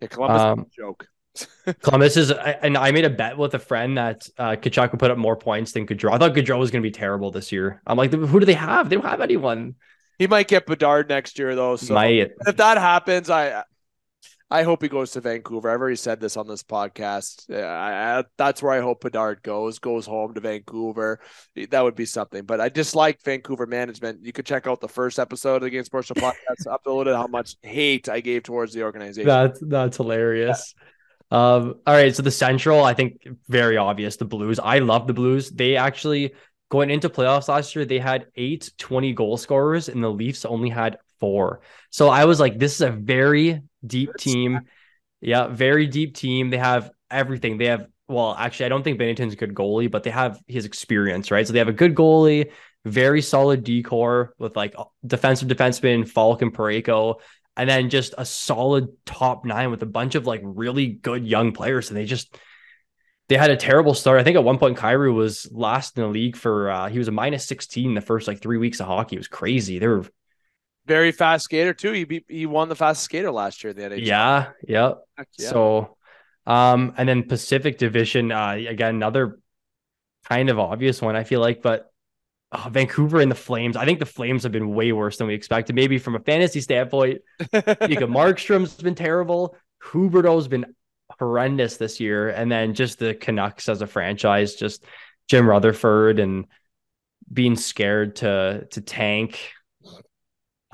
[0.00, 1.06] Yeah, Columbus um, joke.
[1.82, 5.10] Columbus is, and I made a bet with a friend that uh, Tkachuk would put
[5.10, 6.12] up more points than Gaudreau.
[6.12, 7.82] I thought Gaudreau was going to be terrible this year.
[7.86, 8.88] I'm like, who do they have?
[8.88, 9.74] They don't have anyone.
[10.18, 11.76] He might get Bedard next year though.
[11.76, 12.30] So might.
[12.46, 13.64] if that happens, I
[14.50, 15.70] I hope he goes to Vancouver.
[15.70, 17.52] I've already said this on this podcast.
[17.52, 21.18] I, I, that's where I hope Bedard goes, goes home to Vancouver.
[21.70, 22.44] That would be something.
[22.44, 24.24] But I dislike Vancouver management.
[24.24, 26.66] You could check out the first episode of the Game Sports podcast.
[26.66, 29.26] uploaded how much hate I gave towards the organization.
[29.26, 30.74] That's that's hilarious.
[30.76, 30.84] Yeah.
[31.30, 34.16] Um, all right, so the Central, I think very obvious.
[34.16, 35.50] The Blues, I love the Blues.
[35.50, 36.34] They actually
[36.70, 40.68] going into playoffs last year, they had eight 20 goal scorers, and the Leafs only
[40.68, 41.60] had four.
[41.90, 44.60] So I was like, this is a very deep team.
[45.20, 46.50] Yeah, very deep team.
[46.50, 47.58] They have everything.
[47.58, 50.66] They have well, actually, I don't think Binnington's a good goalie, but they have his
[50.66, 51.46] experience, right?
[51.46, 52.50] So they have a good goalie,
[52.84, 54.74] very solid decor with like
[55.06, 57.20] defensive defenseman Faulk and Parayko,
[57.56, 61.52] and then just a solid top nine with a bunch of like really good young
[61.52, 61.88] players.
[61.88, 62.36] And they just
[63.28, 64.20] they had a terrible start.
[64.20, 67.08] I think at one point Kyrou was last in the league for uh he was
[67.08, 69.16] a minus 16 the first like three weeks of hockey.
[69.16, 69.78] It was crazy.
[69.78, 70.04] They were
[70.86, 71.92] very fast skater too.
[71.92, 74.06] He beat, he won the fastest skater last year in the NHL.
[74.06, 74.92] Yeah, yeah.
[75.38, 75.48] yeah.
[75.50, 75.96] So
[76.46, 79.38] um and then Pacific Division, uh again, another
[80.28, 81.90] kind of obvious one, I feel like, but
[82.52, 83.76] oh, Vancouver and the Flames.
[83.76, 85.74] I think the Flames have been way worse than we expected.
[85.74, 87.22] Maybe from a fantasy standpoint,
[87.52, 89.56] Mika Markstrom's been terrible.
[89.82, 90.74] Huberdeau's been
[91.18, 94.84] horrendous this year, and then just the Canucks as a franchise, just
[95.28, 96.46] Jim Rutherford and
[97.32, 99.52] being scared to to tank.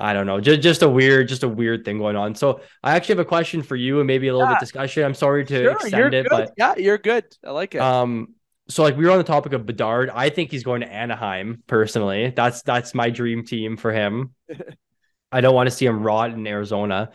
[0.01, 2.33] I don't know, just just a weird, just a weird thing going on.
[2.33, 4.55] So I actually have a question for you and maybe a little yeah.
[4.55, 5.03] bit discussion.
[5.03, 6.29] I'm sorry to sure, extend it, good.
[6.29, 7.25] but yeah, you're good.
[7.45, 7.81] I like it.
[7.81, 8.33] Um,
[8.67, 10.09] so like we were on the topic of Bedard.
[10.09, 12.33] I think he's going to Anaheim personally.
[12.35, 14.33] That's that's my dream team for him.
[15.31, 17.11] I don't want to see him rot in Arizona,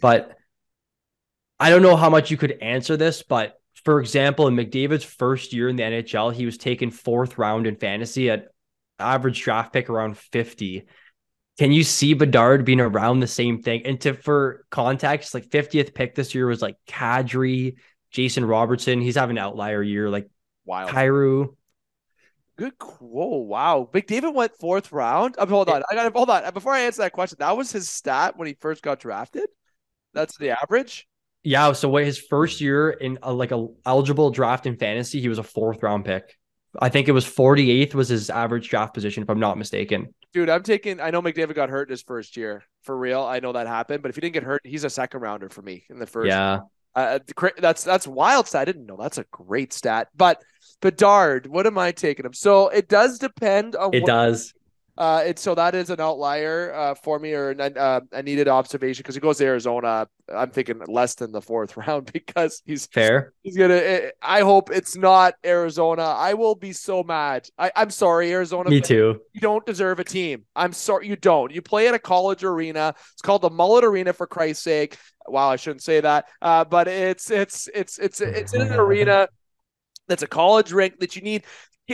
[0.00, 0.36] but
[1.58, 3.24] I don't know how much you could answer this.
[3.24, 7.66] But for example, in McDavid's first year in the NHL, he was taken fourth round
[7.66, 8.46] in fantasy at
[9.00, 10.86] average draft pick around 50.
[11.58, 13.84] Can you see Bedard being around the same thing?
[13.84, 17.74] And to for context, like 50th pick this year was like Kadri,
[18.10, 19.00] Jason Robertson.
[19.00, 20.08] He's having an outlier year.
[20.08, 20.28] Like
[20.68, 20.90] Wild.
[20.90, 21.56] Kyrou.
[22.56, 22.74] Good.
[23.00, 23.38] Whoa!
[23.38, 23.88] Wow.
[23.92, 25.36] McDavid went fourth round.
[25.38, 25.82] Um, hold on.
[25.90, 26.52] I got to hold on.
[26.52, 29.48] Before I answer that question, that was his stat when he first got drafted.
[30.12, 31.08] That's the average.
[31.42, 31.72] Yeah.
[31.72, 35.38] So what his first year in a, like a eligible draft in fantasy, he was
[35.38, 36.36] a fourth round pick.
[36.80, 40.14] I think it was 48th was his average draft position, if I'm not mistaken.
[40.32, 41.00] Dude, I'm taking.
[41.00, 43.22] I know McDavid got hurt in his first year for real.
[43.22, 45.62] I know that happened, but if he didn't get hurt, he's a second rounder for
[45.62, 46.28] me in the first.
[46.28, 46.60] Yeah.
[46.94, 47.18] Uh,
[47.58, 48.62] that's that's wild stat.
[48.62, 50.08] I didn't know that's a great stat.
[50.16, 50.42] But
[50.82, 52.32] Bedard, what am I taking him?
[52.34, 53.94] So it does depend on.
[53.94, 54.52] It what, does.
[54.98, 58.48] Uh, it's so that is an outlier uh, for me or an, uh, a needed
[58.48, 60.08] observation because he goes to Arizona.
[60.34, 63.32] I'm thinking less than the fourth round because he's fair.
[63.44, 63.74] He's gonna.
[63.74, 66.02] Eh, I hope it's not Arizona.
[66.02, 67.48] I will be so mad.
[67.56, 68.70] I, I'm sorry, Arizona.
[68.70, 69.20] Me too.
[69.32, 70.44] You don't deserve a team.
[70.56, 71.54] I'm sorry, you don't.
[71.54, 72.92] You play at a college arena.
[73.12, 74.98] It's called the Mullet Arena for Christ's sake.
[75.28, 76.26] Wow, I shouldn't say that.
[76.42, 79.28] Uh, but it's it's it's it's it's in an arena
[80.08, 81.44] that's a college rink that you need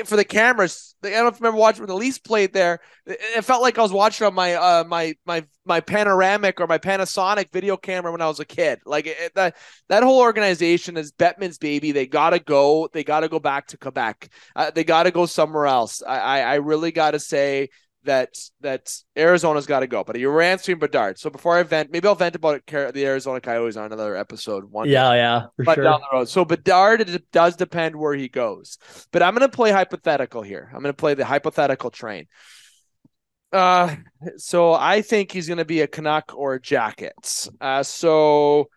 [0.05, 0.97] for the cameras.
[1.05, 2.81] I don't remember watching when the Leafs played there.
[3.07, 6.79] It felt like I was watching on my uh, my my my panoramic or my
[6.79, 8.81] Panasonic video camera when I was a kid.
[8.85, 9.57] Like it, that
[9.89, 11.93] that whole organization is Bettman's baby.
[11.93, 12.89] They gotta go.
[12.93, 14.29] They gotta go back to Quebec.
[14.57, 16.03] Uh, they gotta go somewhere else.
[16.03, 17.69] I I, I really gotta say
[18.05, 20.05] that that Arizona's got to go.
[20.05, 21.19] But you were answering Bedard.
[21.19, 24.65] So before I vent, maybe I'll vent about it, the Arizona Coyotes on another episode.
[24.71, 25.17] One yeah, day.
[25.17, 25.85] yeah, for but sure.
[25.85, 26.29] Down the road.
[26.29, 28.79] So Bedard, it does depend where he goes.
[29.13, 30.71] But I'm going to play hypothetical here.
[30.73, 32.27] I'm going to play the hypothetical train.
[33.53, 33.95] Uh,
[34.37, 37.49] so I think he's going to be a Canuck or a Jackets.
[37.61, 38.69] Uh, so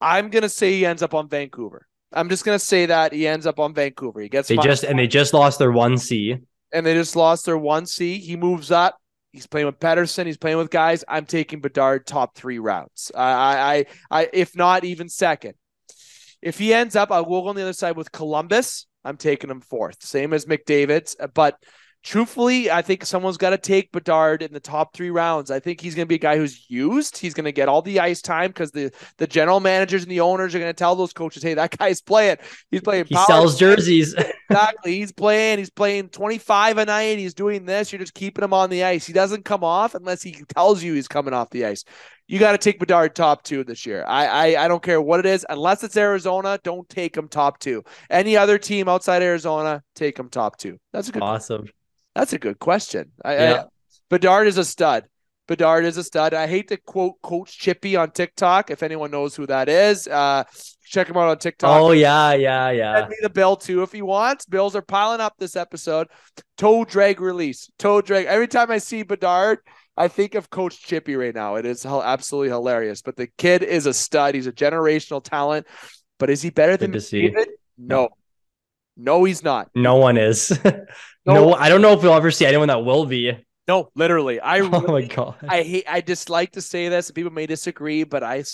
[0.00, 1.86] I'm going to say he ends up on Vancouver.
[2.12, 4.20] I'm just going to say that he ends up on Vancouver.
[4.20, 6.38] He gets they just and they just lost their one C
[6.72, 8.18] and they just lost their one C.
[8.18, 8.96] He moves up.
[9.32, 10.26] He's playing with Pettersson.
[10.26, 11.04] He's playing with guys.
[11.06, 13.12] I'm taking Bedard top three routes.
[13.14, 15.54] I, I, I, if not even second.
[16.42, 18.86] If he ends up, I'll go on the other side with Columbus.
[19.04, 21.16] I'm taking him fourth, same as McDavid's.
[21.34, 21.56] But
[22.02, 25.50] truthfully, I think someone's got to take Bedard in the top three rounds.
[25.50, 27.18] I think he's going to be a guy who's used.
[27.18, 30.20] He's going to get all the ice time because the the general managers and the
[30.20, 32.38] owners are going to tell those coaches, "Hey, that guy's playing.
[32.70, 33.06] He's playing.
[33.06, 34.14] He sells jerseys.
[34.50, 34.98] exactly.
[34.98, 35.58] He's playing.
[35.58, 37.18] He's playing 25 a night.
[37.18, 37.92] He's doing this.
[37.92, 39.06] You're just keeping him on the ice.
[39.06, 41.84] He doesn't come off unless he tells you he's coming off the ice.
[42.28, 44.04] You got to take Bedard top two this year.
[44.06, 46.60] I, I I don't care what it is, unless it's Arizona.
[46.62, 47.82] Don't take him top two.
[48.08, 50.78] Any other team outside Arizona, take him top two.
[50.92, 51.22] That's a good.
[51.22, 51.66] Awesome.
[52.20, 53.12] That's a good question.
[53.24, 53.62] I, yeah.
[53.62, 53.64] I,
[54.10, 55.06] Bedard is a stud.
[55.48, 56.34] Bedard is a stud.
[56.34, 58.70] I hate to quote Coach Chippy on TikTok.
[58.70, 60.44] If anyone knows who that is, uh,
[60.84, 61.80] check him out on TikTok.
[61.80, 62.98] Oh yeah, yeah, yeah.
[62.98, 64.44] Send me the bill too if he wants.
[64.44, 66.08] Bills are piling up this episode.
[66.58, 67.70] Toe drag release.
[67.78, 68.26] Toe drag.
[68.26, 69.60] Every time I see Bedard,
[69.96, 71.54] I think of Coach Chippy right now.
[71.54, 73.00] It is absolutely hilarious.
[73.00, 74.34] But the kid is a stud.
[74.34, 75.66] He's a generational talent.
[76.18, 77.48] But is he better Good than David?
[77.78, 78.10] No.
[79.00, 79.70] No, he's not.
[79.74, 80.58] No one is.
[80.64, 80.84] no,
[81.26, 83.36] no, I don't know if we'll ever see anyone that will be.
[83.66, 84.40] No, literally.
[84.40, 85.36] I really, oh my god.
[85.48, 85.84] I hate.
[85.88, 87.10] I dislike to say this.
[87.10, 88.44] People may disagree, but I,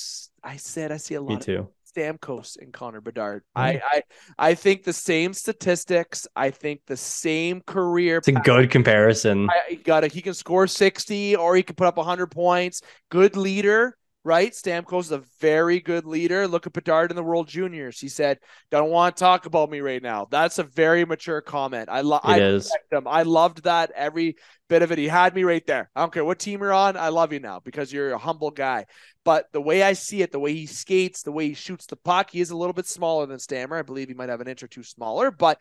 [0.45, 1.31] I said I see a lot.
[1.31, 1.69] Me too.
[1.97, 3.43] Stamkos and Connor Bedard.
[3.57, 3.79] Mm-hmm.
[3.79, 4.03] I, I
[4.51, 6.29] I think the same statistics.
[6.37, 8.19] I think the same career.
[8.19, 9.49] It's a good comparison.
[9.51, 10.13] I, got it.
[10.13, 12.83] He can score sixty, or he can put up hundred points.
[13.11, 14.53] Good leader right?
[14.53, 16.49] Stamkos is a very good leader.
[16.49, 18.01] Look at Bedard in the World Juniors.
[18.01, 18.41] He said,
[18.73, 21.89] "Don't want to talk about me right now." That's a very mature comment.
[21.89, 22.23] I love.
[22.25, 22.71] I is.
[22.91, 23.07] him.
[23.07, 24.37] I loved that every
[24.69, 24.99] bit of it.
[24.99, 25.91] He had me right there.
[25.95, 26.97] I don't care what team you're on.
[26.97, 28.87] I love you now because you're a humble guy.
[29.25, 31.97] But the way I see it, the way he skates, the way he shoots the
[31.97, 33.77] puck, he is a little bit smaller than Stammer.
[33.77, 35.59] I believe he might have an inch or two smaller, but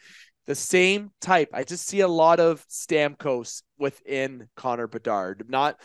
[0.47, 1.49] the same type.
[1.53, 5.45] I just see a lot of Stamkos within Connor Bedard.
[5.49, 5.80] Not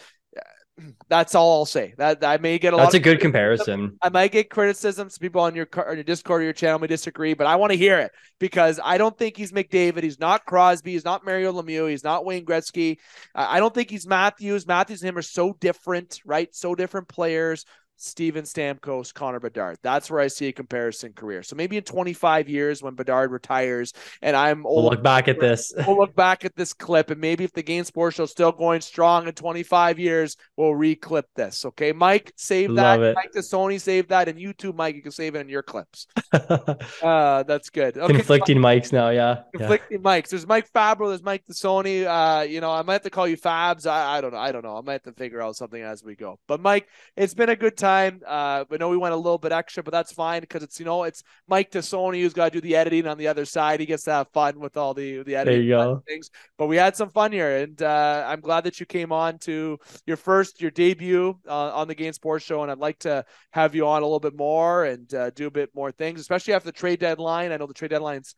[1.08, 1.94] that's all I'll say.
[1.98, 3.96] That I may get a lot That's a good comparison.
[4.02, 5.18] I might get criticisms.
[5.18, 7.78] People on your on your Discord or your channel may disagree, but I want to
[7.78, 10.02] hear it because I don't think he's McDavid.
[10.02, 10.92] He's not Crosby.
[10.92, 11.90] He's not Mario Lemieux.
[11.90, 12.98] He's not Wayne Gretzky.
[13.34, 14.66] I don't think he's Matthews.
[14.66, 16.54] Matthews and him are so different, right?
[16.54, 17.64] So different players.
[18.00, 19.76] Steven Stamkos, Connor Bedard.
[19.82, 21.42] That's where I see a comparison career.
[21.42, 23.92] So maybe in 25 years when Bedard retires
[24.22, 25.72] and I'm old, we'll look back at this.
[25.86, 28.52] We'll look back at this clip and maybe if the Game Sports Show is still
[28.52, 31.66] going strong in 25 years, we'll reclip this.
[31.66, 33.08] Okay, Mike, save Love that.
[33.10, 33.14] It.
[33.14, 34.94] Mike Tassone, save that, and you too, Mike.
[34.94, 36.06] You can save it in your clips.
[36.32, 37.98] uh, that's good.
[37.98, 39.42] Okay, conflicting mics now, yeah.
[39.54, 40.20] Conflicting yeah.
[40.20, 40.30] mics.
[40.30, 41.08] There's Mike Fabbro.
[41.08, 42.06] There's Mike Tassone.
[42.06, 43.86] Uh, you know, I might have to call you Fabs.
[43.86, 44.38] I, I don't know.
[44.38, 44.76] I don't know.
[44.76, 46.38] I might have to figure out something as we go.
[46.48, 48.20] But Mike, it's been a good time time.
[48.26, 50.86] Uh, I know we went a little bit extra, but that's fine because it's you
[50.86, 53.80] know it's Mike Tassone who's got to do the editing on the other side.
[53.80, 55.62] He gets to have fun with all the the editing
[56.06, 56.30] things.
[56.58, 59.78] But we had some fun here, and uh, I'm glad that you came on to
[60.06, 63.74] your first your debut uh, on the Game Sports Show, and I'd like to have
[63.74, 66.66] you on a little bit more and uh, do a bit more things, especially after
[66.66, 67.52] the trade deadline.
[67.52, 68.34] I know the trade deadline's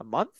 [0.00, 0.30] a month.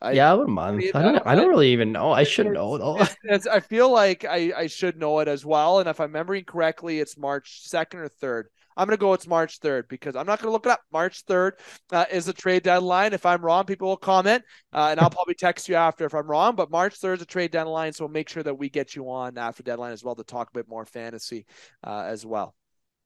[0.00, 0.84] I, yeah, a month.
[0.94, 1.22] I don't.
[1.26, 2.12] I don't really even know.
[2.12, 3.00] I should know though.
[3.00, 5.78] It's, it's, I feel like I, I should know it as well.
[5.78, 8.48] And if I'm remembering correctly, it's March second or third.
[8.76, 9.14] I'm gonna go.
[9.14, 10.82] It's March third because I'm not gonna look it up.
[10.92, 11.54] March third
[11.92, 13.14] uh, is the trade deadline.
[13.14, 14.44] If I'm wrong, people will comment,
[14.74, 16.56] uh, and I'll probably text you after if I'm wrong.
[16.56, 19.10] But March third is a trade deadline, so we'll make sure that we get you
[19.10, 21.46] on after deadline as well to talk a bit more fantasy
[21.84, 22.54] uh, as well.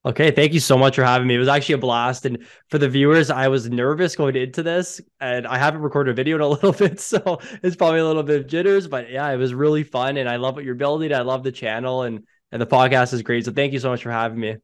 [0.02, 1.34] Okay, thank you so much for having me.
[1.34, 2.24] It was actually a blast.
[2.24, 6.14] And for the viewers, I was nervous going into this, and I haven't recorded a
[6.14, 8.88] video in a little bit, so it's probably a little bit of jitters.
[8.88, 11.12] But yeah, it was really fun, and I love what you're building.
[11.12, 13.44] I love the channel, and and the podcast is great.
[13.44, 14.56] So thank you so much for having me.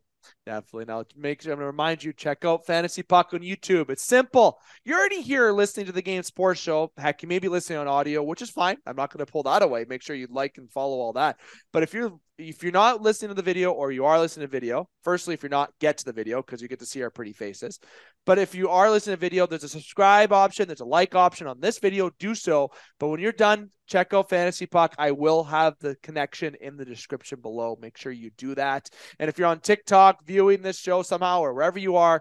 [0.47, 0.85] Definitely.
[0.85, 3.91] Now, make sure I'm going to remind you check out Fantasy Puck on YouTube.
[3.91, 4.61] It's simple.
[4.85, 6.93] You're already here listening to the Game Sports Show.
[6.97, 8.77] Heck, you may be listening on audio, which is fine.
[8.87, 9.85] I'm not going to pull that away.
[9.89, 11.41] Make sure you like and follow all that.
[11.73, 14.51] But if you're if you're not listening to the video or you are listening to
[14.51, 17.11] video, firstly, if you're not, get to the video because you get to see our
[17.11, 17.81] pretty faces.
[18.27, 21.47] But if you are listening to video, there's a subscribe option, there's a like option
[21.47, 22.11] on this video.
[22.19, 22.71] Do so.
[22.99, 24.95] But when you're done, check out Fantasy Puck.
[24.99, 27.79] I will have the connection in the description below.
[27.81, 28.91] Make sure you do that.
[29.19, 32.21] And if you're on TikTok viewing this show somehow or wherever you are,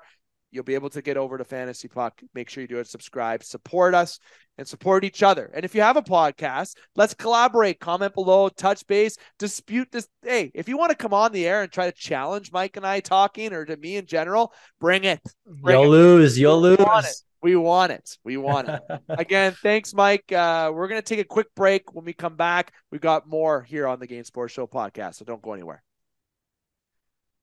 [0.50, 2.22] you'll be able to get over to Fantasy Puck.
[2.34, 4.20] Make sure you do it, subscribe, support us,
[4.58, 5.52] and support each other.
[5.54, 7.82] And if you have a podcast, let's collaborate.
[7.82, 10.08] Comment below, touch base, dispute this.
[10.24, 12.88] Hey, if you want to come on the air and try to challenge Mike and
[12.88, 15.20] I talking or to me in general, bring it.
[15.46, 15.98] Bring you'll it.
[15.98, 16.40] lose.
[16.40, 16.78] You'll We lose.
[16.78, 17.16] want it.
[17.44, 18.18] We want it.
[18.24, 18.82] We want it.
[19.10, 20.32] Again, thanks, Mike.
[20.32, 21.94] Uh, we're going to take a quick break.
[21.94, 25.16] When we come back, we've got more here on the Game Sports Show podcast.
[25.16, 25.84] So don't go anywhere.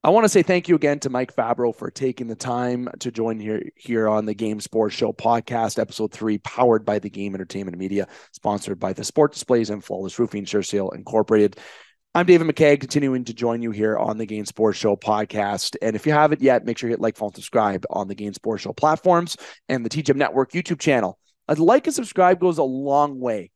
[0.05, 3.13] I want to say thank you again to Mike Fabbro for taking the time to
[3.13, 7.37] join here here on the Game Sports Show podcast, episode three, powered by the Game
[7.37, 11.57] Entertainment Media, sponsored by the Sport Displays and Flawless Roofing Sure Seal Incorporated.
[12.17, 15.77] I'm David McCaig, continuing to join you here on the Game Sports Show podcast.
[15.81, 18.17] And if you haven't yet, make sure you hit like, follow, and subscribe on the
[18.17, 19.37] Game Sports Show platforms
[19.69, 21.17] and the TGM Network YouTube channel.
[21.47, 23.53] A like and subscribe goes a long way.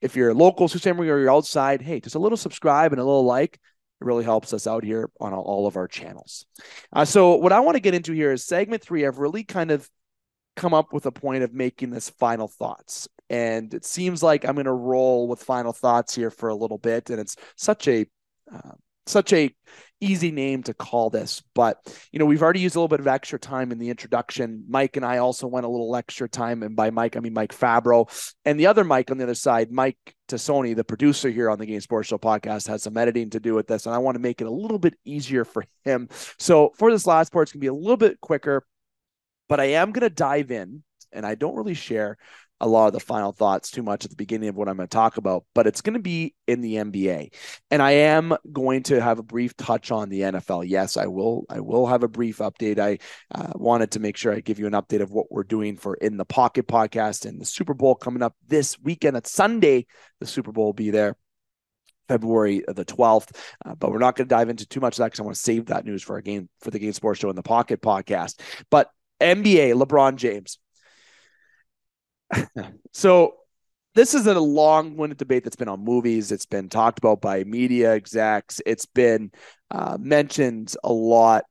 [0.00, 3.24] If you're local, Sault or you're outside, hey, just a little subscribe and a little
[3.24, 3.60] like
[4.00, 6.46] it really helps us out here on all of our channels.
[6.92, 9.06] Uh, so, what I want to get into here is segment three.
[9.06, 9.88] I've really kind of
[10.56, 13.08] come up with a point of making this final thoughts.
[13.28, 16.78] And it seems like I'm going to roll with final thoughts here for a little
[16.78, 17.10] bit.
[17.10, 18.06] And it's such a,
[18.52, 18.72] uh,
[19.06, 19.54] such a
[20.00, 21.78] easy name to call this, but
[22.12, 24.64] you know, we've already used a little bit of extra time in the introduction.
[24.68, 27.56] Mike and I also went a little extra time, and by Mike, I mean Mike
[27.56, 28.06] Fabbro,
[28.44, 29.96] and the other Mike on the other side, Mike
[30.28, 33.54] Tassone, the producer here on the Game Sports Show podcast, has some editing to do
[33.54, 36.08] with this, and I want to make it a little bit easier for him.
[36.38, 38.66] So for this last part, it's gonna be a little bit quicker,
[39.48, 40.82] but I am gonna dive in,
[41.12, 42.18] and I don't really share
[42.60, 44.88] a lot of the final thoughts too much at the beginning of what I'm going
[44.88, 47.34] to talk about, but it's going to be in the NBA.
[47.70, 50.64] And I am going to have a brief touch on the NFL.
[50.66, 51.44] Yes, I will.
[51.50, 52.78] I will have a brief update.
[52.78, 52.98] I
[53.34, 55.94] uh, wanted to make sure I give you an update of what we're doing for
[55.94, 59.16] In the Pocket podcast and the Super Bowl coming up this weekend.
[59.16, 59.86] It's Sunday.
[60.20, 61.16] The Super Bowl will be there.
[62.08, 65.06] February the 12th, uh, but we're not going to dive into too much of that
[65.06, 67.30] because I want to save that news for our game for the Game Sports Show
[67.30, 68.38] in the Pocket podcast.
[68.70, 68.90] But
[69.20, 70.58] NBA, LeBron James,
[72.92, 73.34] so
[73.94, 76.30] this is a long-winded debate that's been on movies.
[76.30, 78.60] It's been talked about by media execs.
[78.66, 79.32] It's been
[79.70, 81.44] uh, mentioned a lot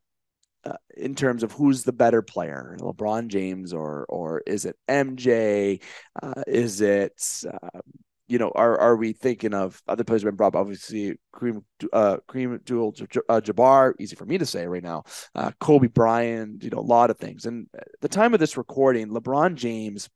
[0.64, 5.82] uh, in terms of who's the better player, LeBron James or or is it MJ?
[6.22, 7.22] Uh, is it
[7.52, 7.80] uh,
[8.28, 10.62] you know are are we thinking of other players have been brought up?
[10.62, 11.64] Obviously, Kareem
[11.94, 15.04] uh, Kareem Jabbar, easy for me to say right now.
[15.36, 17.46] Uh, Kobe Bryant, you know, a lot of things.
[17.46, 20.10] And at the time of this recording, LeBron James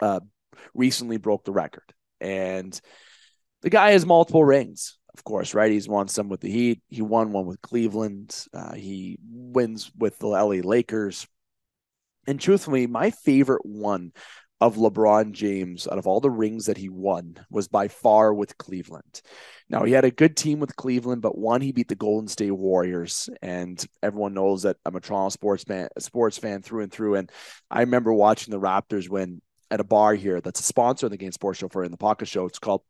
[0.00, 0.20] uh,
[0.74, 1.84] recently broke the record.
[2.20, 2.78] And
[3.62, 5.70] the guy has multiple rings, of course, right?
[5.70, 6.82] He's won some with the Heat.
[6.88, 8.36] He won one with Cleveland.
[8.54, 11.26] Uh, he wins with the LA Lakers.
[12.26, 14.12] And truthfully, my favorite one
[14.60, 18.56] of LeBron James out of all the rings that he won was by far with
[18.56, 19.20] Cleveland.
[19.68, 22.52] Now he had a good team with Cleveland, but one he beat the Golden State
[22.52, 27.16] Warriors, and everyone knows that I'm a Toronto sports fan, sports fan through and through.
[27.16, 27.30] And
[27.70, 31.18] I remember watching the Raptors win at a bar here that's a sponsor of the
[31.18, 32.46] Game Sports Show for in the Pocket Show.
[32.46, 32.82] It's called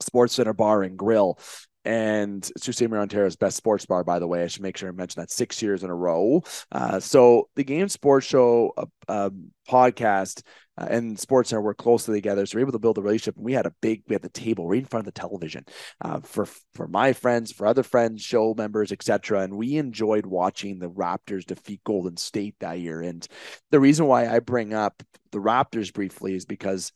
[0.00, 1.38] Sports Center Bar and Grill.
[1.82, 2.90] And Sault Ste.
[2.90, 4.44] Marie, Ontario's best sports bar, by the way.
[4.44, 6.42] I should make sure I mention that six years in a row.
[6.70, 9.30] Uh, so the Game Sports Show uh, uh,
[9.66, 10.42] podcast
[10.80, 12.46] uh, and Sports Center work closely together.
[12.46, 13.36] So we're able to build a relationship.
[13.36, 15.64] And we had a big, we had the table right in front of the television
[16.00, 19.42] uh, for for my friends, for other friends, show members, etc.
[19.42, 23.00] And we enjoyed watching the Raptors defeat Golden State that year.
[23.02, 23.26] And
[23.70, 25.02] the reason why I bring up
[25.32, 26.92] the Raptors briefly is because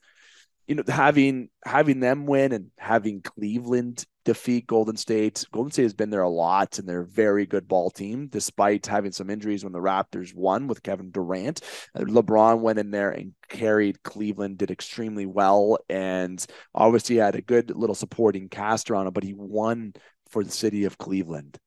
[0.67, 5.45] you know having having them win and having Cleveland defeat Golden State.
[5.53, 8.87] Golden State has been there a lot and they're a very good ball team despite
[8.87, 11.61] having some injuries when the Raptors won with Kevin Durant.
[11.95, 16.45] Uh, LeBron went in there and carried Cleveland, did extremely well and
[16.75, 19.93] obviously had a good little supporting cast around him, but he won
[20.31, 21.59] for the city of Cleveland,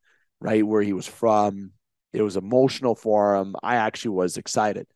[0.42, 1.72] right where he was from.
[2.14, 3.56] It was emotional for him.
[3.62, 4.88] I actually was excited.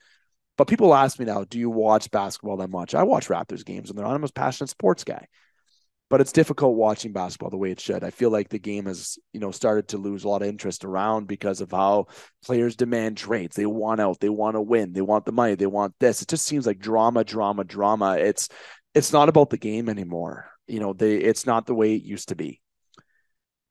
[0.57, 2.93] But people ask me now, do you watch basketball that much?
[2.93, 4.16] I watch Raptors games and they're on.
[4.16, 5.28] I'm a passionate sports guy.
[6.12, 8.03] But it's difficult watching basketball the way it should.
[8.03, 10.84] I feel like the game has, you know, started to lose a lot of interest
[10.84, 12.07] around because of how
[12.43, 13.55] players demand trades.
[13.55, 16.22] They want out, they want to win, they want the money, they want this.
[16.22, 18.18] It just seems like drama, drama, drama.
[18.18, 18.49] It's
[18.93, 20.51] it's not about the game anymore.
[20.68, 22.59] You know, they it's not the way it used to be.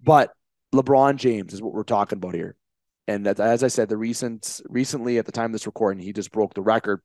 [0.02, 0.32] But
[0.74, 2.56] LeBron James is what we're talking about here.
[3.06, 6.32] And as I said, the recent recently at the time of this recording, he just
[6.32, 7.02] broke the record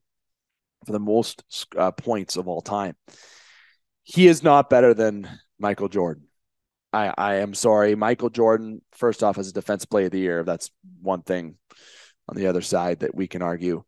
[0.86, 1.44] for the most
[1.76, 2.96] uh, points of all time.
[4.08, 5.28] He is not better than
[5.58, 6.28] Michael Jordan.
[6.92, 8.80] I, I am sorry, Michael Jordan.
[8.92, 10.70] First off, as a defense play of the year, that's
[11.02, 11.56] one thing.
[12.28, 13.82] On the other side, that we can argue.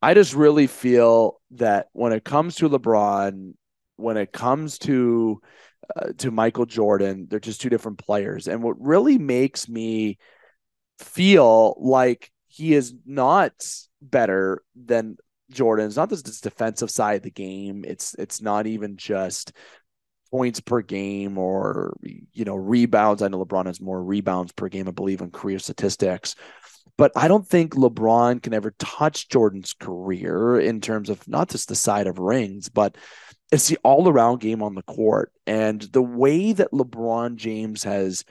[0.00, 3.52] I just really feel that when it comes to LeBron,
[3.96, 5.42] when it comes to
[5.94, 8.48] uh, to Michael Jordan, they're just two different players.
[8.48, 10.18] And what really makes me
[10.98, 13.52] feel like he is not
[14.00, 15.18] better than
[15.50, 15.86] Jordan.
[15.86, 17.84] It's not just this defensive side of the game.
[17.86, 19.52] It's it's not even just
[20.30, 21.96] points per game or
[22.32, 23.22] you know rebounds.
[23.22, 26.36] I know LeBron has more rebounds per game, I believe, in career statistics.
[26.96, 31.68] But I don't think LeBron can ever touch Jordan's career in terms of not just
[31.68, 32.96] the side of rings, but
[33.50, 35.32] it's the all around game on the court.
[35.46, 38.24] And the way that LeBron James has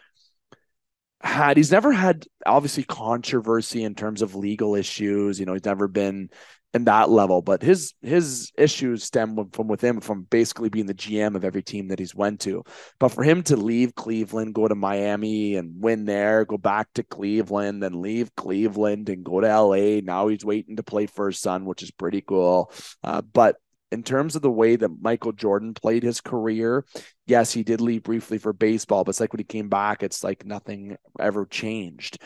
[1.21, 5.39] had, he's never had obviously controversy in terms of legal issues.
[5.39, 6.29] You know, he's never been
[6.73, 11.35] in that level, but his his issues stem from within from basically being the GM
[11.35, 12.63] of every team that he's went to.
[12.99, 17.03] But for him to leave Cleveland, go to Miami and win there, go back to
[17.03, 20.01] Cleveland, then leave Cleveland and go to LA.
[20.03, 22.71] Now he's waiting to play for his son, which is pretty cool.
[23.03, 23.55] Uh, but
[23.91, 26.85] in terms of the way that Michael Jordan played his career,
[27.25, 30.23] yes, he did leave briefly for baseball, but it's like when he came back, it's
[30.23, 32.21] like nothing ever changed.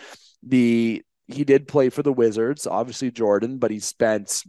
[0.46, 4.44] The he did play for the Wizards, obviously Jordan, but he spent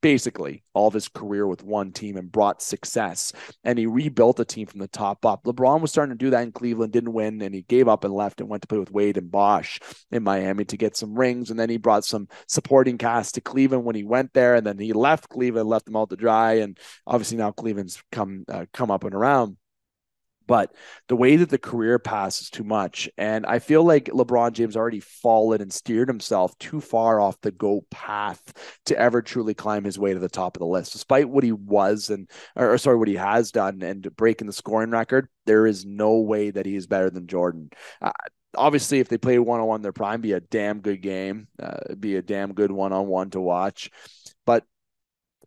[0.00, 3.32] basically all of his career with one team and brought success.
[3.64, 5.44] And he rebuilt a team from the top up.
[5.44, 8.14] LeBron was starting to do that in Cleveland, didn't win, and he gave up and
[8.14, 11.50] left and went to play with Wade and Bosh in Miami to get some rings.
[11.50, 14.78] And then he brought some supporting cast to Cleveland when he went there, and then
[14.78, 16.54] he left Cleveland, left them out to dry.
[16.54, 19.56] And obviously now Cleveland's come uh, come up and around
[20.48, 20.74] but
[21.06, 23.08] the way that the career passes is too much.
[23.16, 27.52] And I feel like LeBron James already fallen and steered himself too far off the
[27.52, 28.42] GOAT path
[28.86, 30.92] to ever truly climb his way to the top of the list.
[30.92, 34.52] Despite what he was and, or, or sorry, what he has done and breaking the
[34.52, 37.70] scoring record, there is no way that he is better than Jordan.
[38.00, 38.12] Uh,
[38.56, 41.94] obviously, if they play one on one, their prime be a damn good game, uh,
[41.94, 43.90] be a damn good one on one to watch.
[44.46, 44.64] But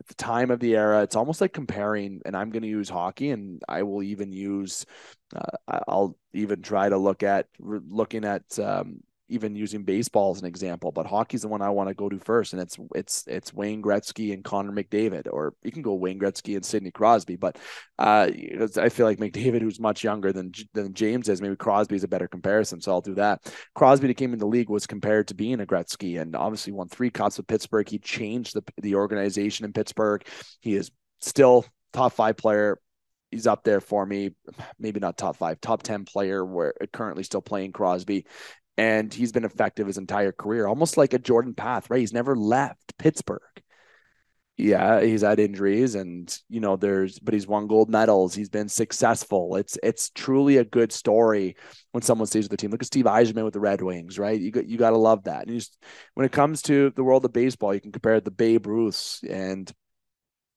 [0.07, 3.31] the time of the era, it's almost like comparing, and I'm going to use hockey,
[3.31, 4.85] and I will even use,
[5.35, 9.01] uh, I'll even try to look at looking at um,
[9.31, 12.19] even using baseball as an example, but hockey's the one I want to go to
[12.19, 16.19] first, and it's it's it's Wayne Gretzky and Connor McDavid, or you can go Wayne
[16.19, 17.57] Gretzky and Sidney Crosby, but
[17.97, 18.29] uh,
[18.77, 22.09] I feel like McDavid, who's much younger than than James is, maybe Crosby is a
[22.09, 23.41] better comparison, so I'll do that.
[23.73, 26.89] Crosby that came in the league was compared to being a Gretzky, and obviously won
[26.89, 27.87] three cups with Pittsburgh.
[27.87, 30.25] He changed the the organization in Pittsburgh.
[30.59, 32.77] He is still top five player
[33.31, 34.31] he's up there for me.
[34.77, 38.25] Maybe not top five, top 10 player where currently still playing Crosby
[38.77, 41.99] and he's been effective his entire career, almost like a Jordan Path, right?
[41.99, 43.41] He's never left Pittsburgh.
[44.57, 48.35] Yeah, he's had injuries, and you know, there's, but he's won gold medals.
[48.35, 49.55] He's been successful.
[49.55, 51.55] It's it's truly a good story
[51.93, 52.69] when someone stays with the team.
[52.69, 54.39] Look at Steve Yzerman with the Red Wings, right?
[54.39, 55.47] You got you got to love that.
[55.47, 55.81] And just,
[56.13, 59.71] when it comes to the world of baseball, you can compare the Babe Ruths and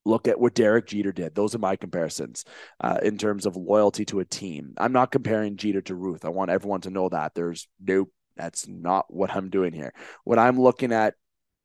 [0.05, 1.35] look at what Derek Jeter did.
[1.35, 2.45] Those are my comparisons
[2.81, 4.75] uh, in terms of loyalty to a team.
[4.77, 6.25] I'm not comparing Jeter to Ruth.
[6.25, 9.93] I want everyone to know that there's nope, that's not what I'm doing here.
[10.25, 11.15] What I'm looking at,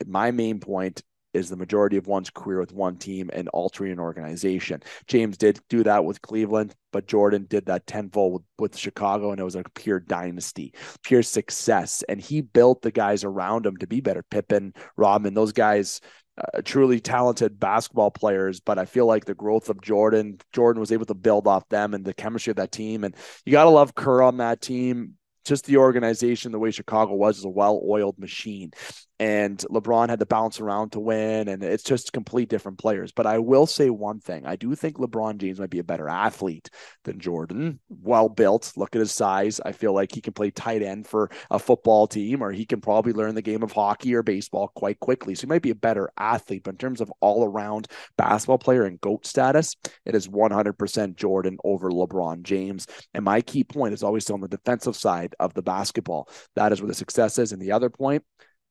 [0.05, 3.99] my main point is the majority of one's career with one team and altering an
[3.99, 4.81] organization.
[5.07, 9.39] James did do that with Cleveland, but Jordan did that tenfold with, with Chicago, and
[9.39, 10.73] it was a pure dynasty,
[11.03, 12.03] pure success.
[12.09, 14.23] And he built the guys around him to be better.
[14.23, 16.01] Pippen, Rodman, those guys
[16.39, 20.91] uh, truly talented basketball players, but I feel like the growth of Jordan, Jordan was
[20.91, 23.03] able to build off them and the chemistry of that team.
[23.03, 23.15] And
[23.45, 25.15] you got to love Kerr on that team.
[25.45, 28.71] Just the organization, the way Chicago was, is a well oiled machine
[29.19, 33.11] and LeBron had to bounce around to win, and it's just complete different players.
[33.11, 36.07] But I will say one thing: I do think LeBron James might be a better
[36.07, 36.69] athlete
[37.03, 37.79] than Jordan.
[37.89, 38.73] Well built.
[38.77, 39.59] Look at his size.
[39.65, 42.81] I feel like he can play tight end for a football team, or he can
[42.81, 45.35] probably learn the game of hockey or baseball quite quickly.
[45.35, 46.63] So he might be a better athlete.
[46.63, 51.57] But in terms of all around basketball player and GOAT status, it is 100% Jordan
[51.63, 52.87] over LeBron James.
[53.13, 56.29] And my key point is always on the defensive side of the basketball.
[56.55, 57.51] That is where the success is.
[57.51, 58.23] And the other point,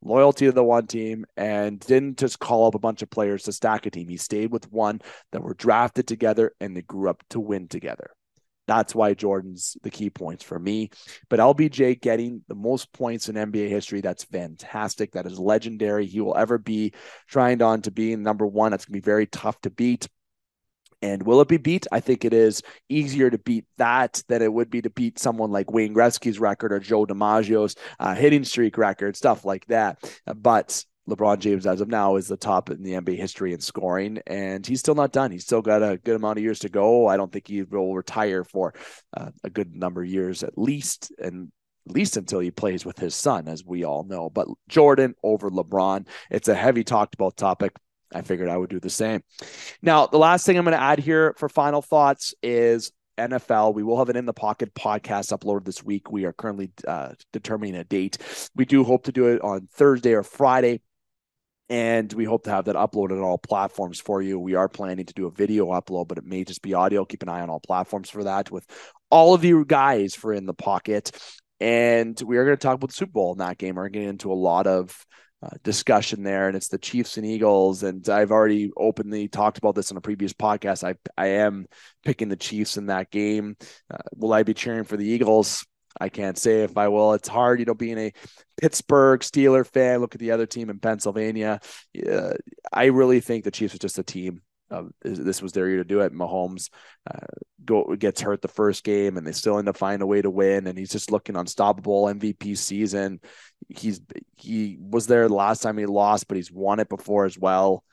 [0.03, 3.53] loyalty to the one team and didn't just call up a bunch of players to
[3.53, 4.09] stack a team.
[4.09, 5.01] He stayed with one
[5.33, 8.11] that were drafted together and they grew up to win together.
[8.69, 10.91] That's why Jordan's the key points for me.
[11.31, 15.13] But LBJ getting the most points in NBA history, that's fantastic.
[15.13, 16.05] That is legendary.
[16.05, 16.93] He will ever be
[17.27, 18.71] trying on to being number one.
[18.71, 20.07] That's going to be very tough to beat.
[21.01, 21.87] And will it be beat?
[21.93, 25.51] I think it is easier to beat that than it would be to beat someone
[25.53, 29.99] like Wayne Gretzky's record or Joe DiMaggio's uh, hitting streak record, stuff like that.
[30.27, 34.21] But LeBron James, as of now, is the top in the NBA history in scoring,
[34.27, 35.31] and he's still not done.
[35.31, 37.07] He's still got a good amount of years to go.
[37.07, 38.75] I don't think he will retire for
[39.17, 41.51] uh, a good number of years at least, and
[41.89, 44.29] at least until he plays with his son, as we all know.
[44.29, 47.73] But Jordan over LeBron, it's a heavy talked about topic.
[48.15, 49.23] I figured I would do the same.
[49.83, 53.75] Now, the last thing I'm going to add here for final thoughts is NFL.
[53.75, 56.11] We will have an In the Pocket podcast uploaded this week.
[56.11, 58.19] We are currently uh, determining a date.
[58.55, 60.81] We do hope to do it on Thursday or Friday
[61.71, 64.39] and we hope to have that uploaded on all platforms for you.
[64.39, 67.05] We are planning to do a video upload, but it may just be audio.
[67.05, 68.65] Keep an eye on all platforms for that with
[69.11, 71.11] all of you guys for in the pocket.
[71.61, 73.75] And we are going to talk about the Super Bowl in that game.
[73.75, 75.05] We're getting into a lot of
[75.43, 77.83] uh, discussion there, and it's the Chiefs and Eagles.
[77.83, 80.85] And I've already openly talked about this in a previous podcast.
[80.85, 81.67] I I am
[82.05, 83.57] picking the Chiefs in that game.
[83.91, 85.65] Uh, will I be cheering for the Eagles?
[86.01, 87.15] I can't say if I will.
[87.15, 88.13] It's hard, you know, being a
[88.61, 90.01] Pittsburgh Steeler fan.
[90.01, 91.61] Look at the other team in Pennsylvania.
[91.93, 92.35] Yeah,
[92.73, 94.43] I really think the Chiefs are just a team
[95.03, 96.13] this was their year to do it.
[96.13, 96.71] Mahomes
[97.11, 97.27] uh,
[97.65, 100.31] go gets hurt the first game, and they still end up finding a way to
[100.31, 100.67] win.
[100.67, 102.05] And he's just looking unstoppable.
[102.05, 103.21] MVP season.
[103.69, 104.01] He's
[104.37, 107.85] he was there the last time he lost, but he's won it before as well.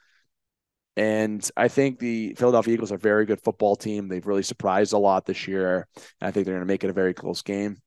[0.98, 4.08] And I think the Philadelphia Eagles are a very good football team.
[4.08, 5.88] They've really surprised a lot this year.
[6.22, 7.78] And I think they're going to make it a very close game.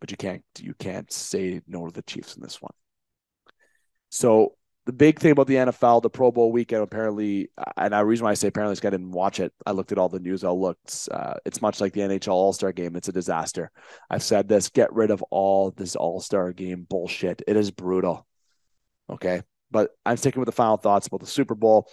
[0.00, 2.74] But you can't you can't say no to the Chiefs in this one.
[4.10, 8.24] So the big thing about the NFL, the Pro Bowl weekend, apparently, and the reason
[8.24, 9.52] why I say apparently is I didn't watch it.
[9.64, 11.08] I looked at all the news outlooks.
[11.08, 12.96] Uh, it's much like the NHL All Star game.
[12.96, 13.70] It's a disaster.
[14.10, 17.42] I've said this get rid of all this All Star game bullshit.
[17.46, 18.26] It is brutal.
[19.08, 19.42] Okay.
[19.70, 21.88] But I'm sticking with the final thoughts about the Super Bowl.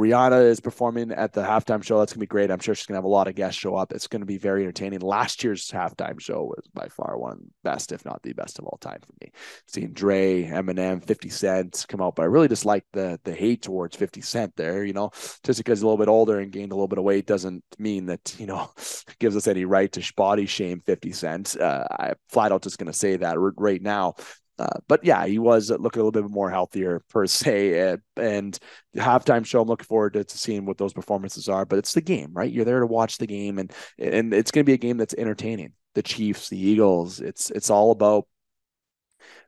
[0.00, 1.98] Rihanna is performing at the halftime show.
[1.98, 2.50] That's gonna be great.
[2.50, 3.92] I'm sure she's gonna have a lot of guests show up.
[3.92, 5.00] It's gonna be very entertaining.
[5.00, 8.78] Last year's halftime show was by far one best, if not the best of all
[8.80, 9.30] time for me.
[9.66, 13.60] Seeing Dre, Eminem, 50 Cent come out, but I really just like the the hate
[13.60, 14.84] towards 50 Cent there.
[14.84, 15.10] You know,
[15.44, 17.62] just because he's a little bit older and gained a little bit of weight doesn't
[17.78, 18.70] mean that you know
[19.18, 21.60] gives us any right to body shame 50 Cent.
[21.60, 24.14] Uh, I flat out just gonna say that right now.
[24.60, 27.96] Uh, but yeah, he was looking a little bit more healthier per se.
[28.16, 28.58] And
[28.92, 31.64] the halftime show, I'm looking forward to, to, seeing what those performances are.
[31.64, 32.52] But it's the game, right?
[32.52, 35.14] You're there to watch the game, and and it's going to be a game that's
[35.14, 35.72] entertaining.
[35.94, 37.20] The Chiefs, the Eagles.
[37.20, 38.26] It's it's all about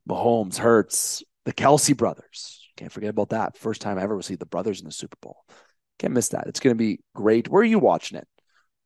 [0.09, 2.71] Mahomes, Hurts, the Kelce brothers.
[2.79, 3.59] Can't forget about that.
[3.59, 5.45] First time I ever see the brothers in the Super Bowl.
[5.99, 6.47] Can't miss that.
[6.47, 7.49] It's going to be great.
[7.49, 8.27] Where are you watching it?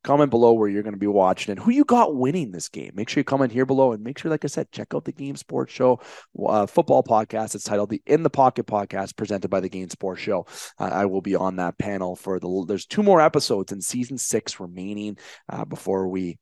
[0.03, 2.91] Comment below where you're going to be watching and who you got winning this game.
[2.95, 5.11] Make sure you comment here below and make sure, like I said, check out the
[5.11, 5.99] Game Sports Show
[6.45, 7.55] uh, football podcast.
[7.55, 10.45] It's titled the In the Pocket podcast presented by the Game Sports Show.
[10.79, 14.17] Uh, I will be on that panel for the, there's two more episodes in season
[14.17, 15.17] six remaining
[15.49, 16.37] uh, before we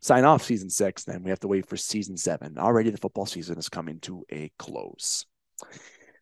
[0.00, 1.04] sign off season six.
[1.04, 2.58] Then we have to wait for season seven.
[2.58, 5.26] Already the football season is coming to a close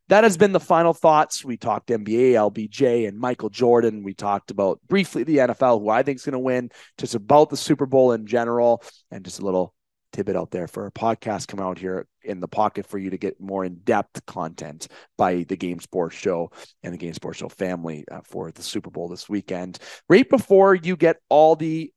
[0.09, 1.45] that has been the final thoughts.
[1.45, 4.03] We talked NBA, LBJ, and Michael Jordan.
[4.03, 7.51] We talked about briefly the NFL, who I think is going to win, just about
[7.51, 9.75] the Super Bowl in general, and just a little
[10.13, 13.17] tidbit out there for a podcast come out here in the pocket for you to
[13.17, 16.51] get more in-depth content by the Game Sports Show
[16.83, 19.79] and the Game Sports Show family uh, for the Super Bowl this weekend.
[20.09, 21.93] Right before you get all the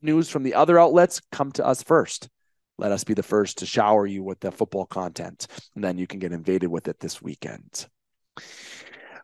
[0.00, 2.28] news from the other outlets, come to us first.
[2.78, 6.06] Let us be the first to shower you with the football content, and then you
[6.06, 7.88] can get invaded with it this weekend.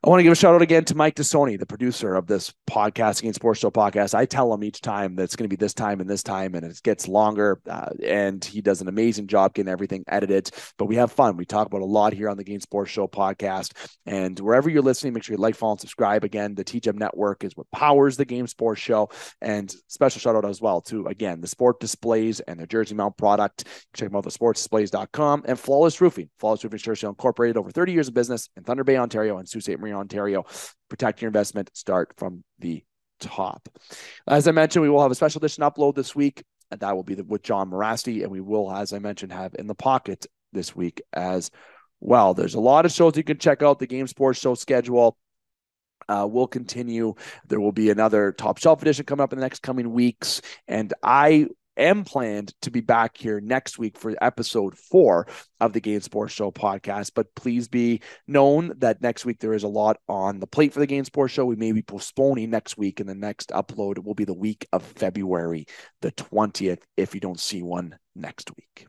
[0.05, 2.53] I want to give a shout out again to Mike Tassone, the producer of this
[2.69, 4.15] podcast, Against Sports Show podcast.
[4.15, 6.55] I tell him each time that it's going to be this time and this time,
[6.55, 7.59] and it gets longer.
[7.67, 10.51] Uh, and he does an amazing job getting everything edited.
[10.77, 11.39] But we have fun.
[11.39, 13.73] We talk about a lot here on the Game Sports Show podcast.
[14.05, 16.23] And wherever you're listening, make sure you like, follow, and subscribe.
[16.23, 19.09] Again, the TGM Network is what powers the Game Sports Show.
[19.41, 22.99] And special shout out as well to, again, the sport displays and the Sure Seal
[22.99, 23.65] Mount product.
[23.95, 26.29] Check them out at sportsdisplays.com and Flawless Roofing.
[26.41, 29.63] Flawless Roofing Jersey Incorporated, over 30 years of business in Thunder Bay, Ontario, and Sault
[29.65, 29.79] Ste.
[29.79, 30.45] Marie Ontario.
[30.88, 31.70] Protect your investment.
[31.74, 32.84] Start from the
[33.20, 33.68] top.
[34.26, 37.03] As I mentioned, we will have a special edition upload this week, and that will
[37.03, 38.22] be the, with Jon Mirasty.
[38.22, 41.51] And we will, as I mentioned, have in the pocket this week as
[42.01, 42.34] well.
[42.34, 45.16] There's a lot of shows you can check out the Game Sports Show schedule.
[46.07, 47.14] Uh, will continue.
[47.49, 50.42] There will be another top shelf edition coming up in the next coming weeks.
[50.68, 51.47] And I
[51.77, 55.27] am planned to be back here next week for episode four
[55.61, 57.12] of the Game Sports Show podcast.
[57.14, 60.81] But please be known that next week there is a lot on the plate for
[60.81, 61.45] the Game Sports Show.
[61.45, 64.83] We may be postponing next week, and the next upload will be the week of
[64.83, 65.66] February
[66.01, 68.87] the 20th if you don't see one next week.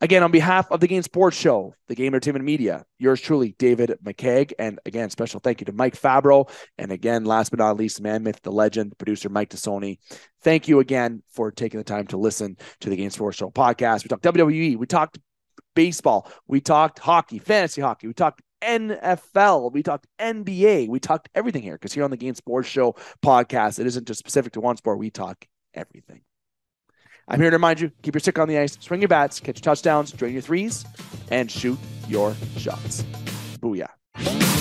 [0.00, 3.96] Again, on behalf of the Game Sports Show, the Game Entertainment Media, yours truly, David
[4.04, 4.52] McCaig.
[4.58, 6.50] And again, special thank you to Mike Fabbro.
[6.76, 9.98] And again, last but not least, man, myth, the legend, producer Mike Tassone.
[10.42, 14.02] Thank you again for taking the time to listen to the Game Sports Show podcast.
[14.02, 15.18] We talked WWE, we talked
[15.76, 19.72] baseball, we talked hockey, fantasy hockey, we talked NFL.
[19.72, 20.88] We talked NBA.
[20.88, 22.94] We talked everything here because here on the Game Sports Show
[23.24, 24.98] podcast, it isn't just specific to one sport.
[24.98, 26.22] We talk everything.
[27.28, 29.58] I'm here to remind you keep your stick on the ice, swing your bats, catch
[29.58, 30.84] your touchdowns, drain your threes,
[31.30, 31.78] and shoot
[32.08, 33.02] your shots.
[33.60, 34.51] Booyah.